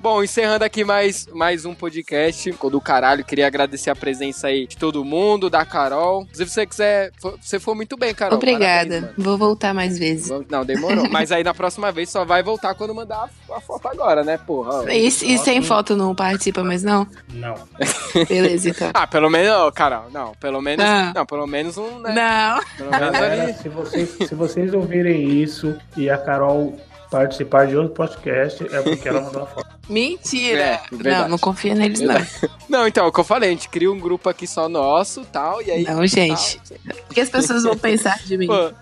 [0.00, 3.24] Bom, encerrando aqui mais, mais um podcast do caralho.
[3.24, 6.26] Queria agradecer a presença aí de todo mundo, da Carol.
[6.32, 8.36] Se você quiser, você foi muito bem, Carol.
[8.36, 9.00] Obrigada.
[9.00, 9.24] Parabéns.
[9.24, 10.30] Vou voltar mais vezes.
[10.48, 11.08] Não, demorou.
[11.08, 14.36] Mas aí na próxima vez só vai voltar quando mandar a, a foto agora, né,
[14.38, 14.92] porra?
[14.92, 17.06] E, e sem foto não participa mais não?
[17.32, 17.54] Não.
[18.28, 18.90] Beleza, então.
[18.92, 21.12] Ah, pelo menos, ó, Carol, não, pelo menos, Não.
[21.14, 22.12] não, pelo menos um, né?
[22.12, 22.76] Não.
[22.76, 23.54] Pelo menos Galera, ali.
[23.54, 26.76] se vocês, se vocês ouvirem isso e a Carol
[27.14, 29.66] participar de outro podcast, é porque ela mandou a foto.
[29.88, 30.80] Mentira.
[31.04, 32.14] É, não, não confia neles não.
[32.68, 35.24] Não, então, é o que eu falei, a gente cria um grupo aqui só nosso
[35.26, 35.84] tal, e aí.
[35.84, 36.60] Não, gente.
[36.60, 36.96] tal.
[37.08, 38.46] O que as pessoas vão pensar de mim?
[38.48, 38.72] Pô,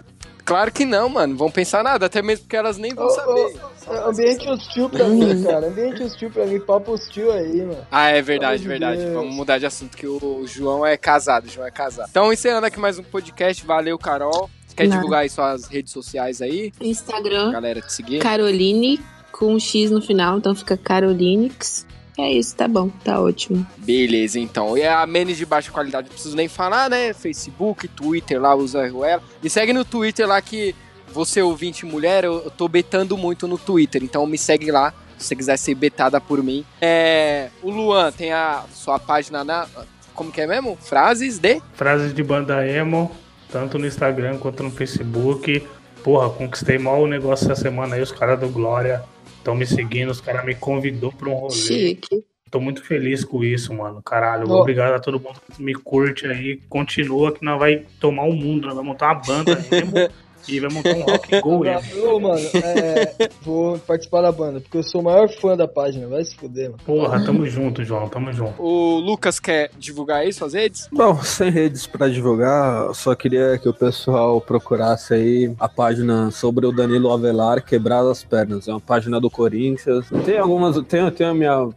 [0.44, 1.36] claro que não, mano.
[1.36, 3.56] Vão pensar nada, até mesmo porque elas nem vão Ô, saber.
[3.88, 5.66] É ambiente hostil pra mim, cara.
[5.66, 6.60] Ambiente hostil pra mim.
[6.60, 7.86] Papo hostil aí, mano.
[7.90, 9.02] Ah, é verdade, verdade.
[9.02, 9.12] Deus.
[9.12, 12.08] Vamos mudar de assunto, que o João é casado, o João é casado.
[12.08, 13.66] Então, encerrando aqui mais um podcast.
[13.66, 14.48] Valeu, Carol.
[14.74, 14.96] Quer Nada.
[14.96, 16.72] divulgar aí suas redes sociais aí?
[16.80, 18.18] Instagram, Galera, te seguir.
[18.20, 19.00] Caroline,
[19.30, 21.86] com um X no final, então fica Carolinix.
[22.18, 23.66] É isso, tá bom, tá ótimo.
[23.78, 24.76] Beleza, então.
[24.76, 27.14] E a menos de baixa qualidade, não preciso nem falar, né?
[27.14, 29.22] Facebook, Twitter lá, usa ela.
[29.42, 30.74] Me segue no Twitter lá que
[31.08, 34.02] você ouvinte mulher, eu, eu tô betando muito no Twitter.
[34.02, 36.64] Então me segue lá, se você quiser ser betada por mim.
[36.80, 39.66] É, o Luan tem a sua página na.
[40.14, 40.76] Como que é mesmo?
[40.76, 41.62] Frases de.
[41.74, 43.10] Frases de banda emo,
[43.52, 45.62] tanto no Instagram quanto no Facebook.
[46.02, 49.04] Porra, conquistei mal o negócio essa semana aí, os caras do Glória.
[49.36, 51.54] estão me seguindo, os caras me convidou pra um rolê.
[51.54, 52.24] Chique.
[52.50, 54.02] Tô muito feliz com isso, mano.
[54.02, 56.60] Caralho, obrigado a todo mundo que me curte aí.
[56.68, 60.10] Continua que nós vai tomar o mundo, nós vamos montar uma banda emo
[60.48, 61.62] e vai montar um rock go.
[62.06, 66.06] Ô, mano, é, vou participar da banda, porque eu sou o maior fã da página.
[66.06, 66.82] Vai se fuder, mano.
[66.84, 68.60] Porra, tamo junto, João, tamo junto.
[68.62, 70.88] O Lucas quer divulgar aí suas redes?
[70.92, 76.30] Bom, sem redes pra divulgar, eu só queria que o pessoal procurasse aí a página
[76.30, 78.68] sobre o Danilo Avelar quebrar as pernas.
[78.68, 80.06] É uma página do Corinthians.
[80.24, 81.68] Tem algumas, tem, tem a minha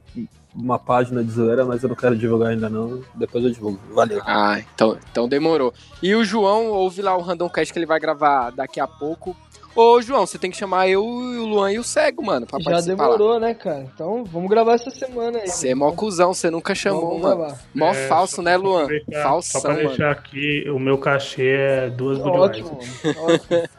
[0.55, 3.01] uma página de zoeira, mas eu não quero divulgar ainda não.
[3.13, 3.79] Depois eu divulgo.
[3.91, 4.21] Valeu.
[4.25, 5.73] Ah, então, então demorou.
[6.01, 9.35] E o João, ouve lá o Random Cast que ele vai gravar daqui a pouco.
[9.75, 12.63] Ô, João, você tem que chamar eu, o Luan e o Cego, mano, pra Já
[12.71, 13.11] participar lá.
[13.17, 13.81] demorou, né, cara?
[13.93, 15.49] Então vamos gravar essa semana aí.
[15.49, 17.37] Você é mó cuzão, você nunca chamou, Vamos mano.
[17.39, 17.59] gravar.
[17.73, 18.87] Mó É, falso, né, Luan?
[18.87, 19.89] deixar- Falsão, Só pra mano.
[19.89, 22.39] deixar aqui, o meu cachê é duas bilhões.
[22.39, 23.33] Ótimo, mano.
[23.33, 23.69] Ótimo.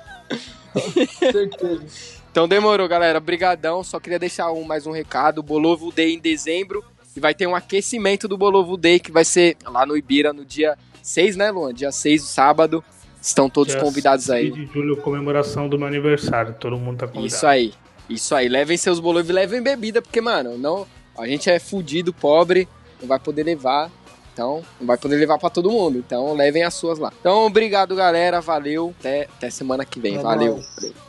[1.33, 2.16] Certeza.
[2.37, 3.19] Então demorou, galera.
[3.19, 3.83] Brigadão.
[3.83, 5.39] Só queria deixar um, mais um recado.
[5.39, 6.85] O Bolovo Day em dezembro.
[7.17, 10.45] E vai ter um aquecimento do Bolovo Day que vai ser lá no Ibira no
[10.45, 11.73] dia 6, né, Luan?
[11.73, 12.85] Dia 6, sábado.
[13.23, 14.51] Estão todos Dia convidados 6 aí.
[14.53, 16.55] de julho, comemoração do meu aniversário.
[16.61, 17.27] Todo mundo tá convidado.
[17.27, 17.73] Isso aí.
[18.07, 18.51] Isso aí.
[18.51, 22.69] Levem seus bolovos e levem bebida, porque, mano, não, a gente é fudido, pobre,
[23.01, 23.91] não vai poder levar.
[24.35, 25.97] Então, não vai poder levar pra todo mundo.
[25.97, 27.11] Então, levem as suas lá.
[27.19, 28.43] Então, obrigado, galera.
[28.43, 28.95] Valeu.
[29.01, 30.19] Até, até semana que vem.
[30.19, 30.57] É Valeu.
[30.57, 31.06] nóis.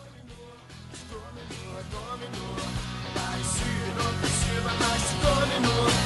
[5.27, 5.96] Valeu.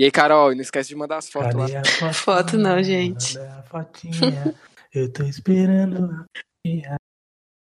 [0.00, 1.66] E aí, Carol, não esquece de mandar as fotos lá.
[1.66, 2.12] Cadê a fotinha?
[2.14, 3.34] Foto não, gente.
[3.34, 4.54] Cadê a fotinha?
[4.94, 6.24] Eu tô esperando.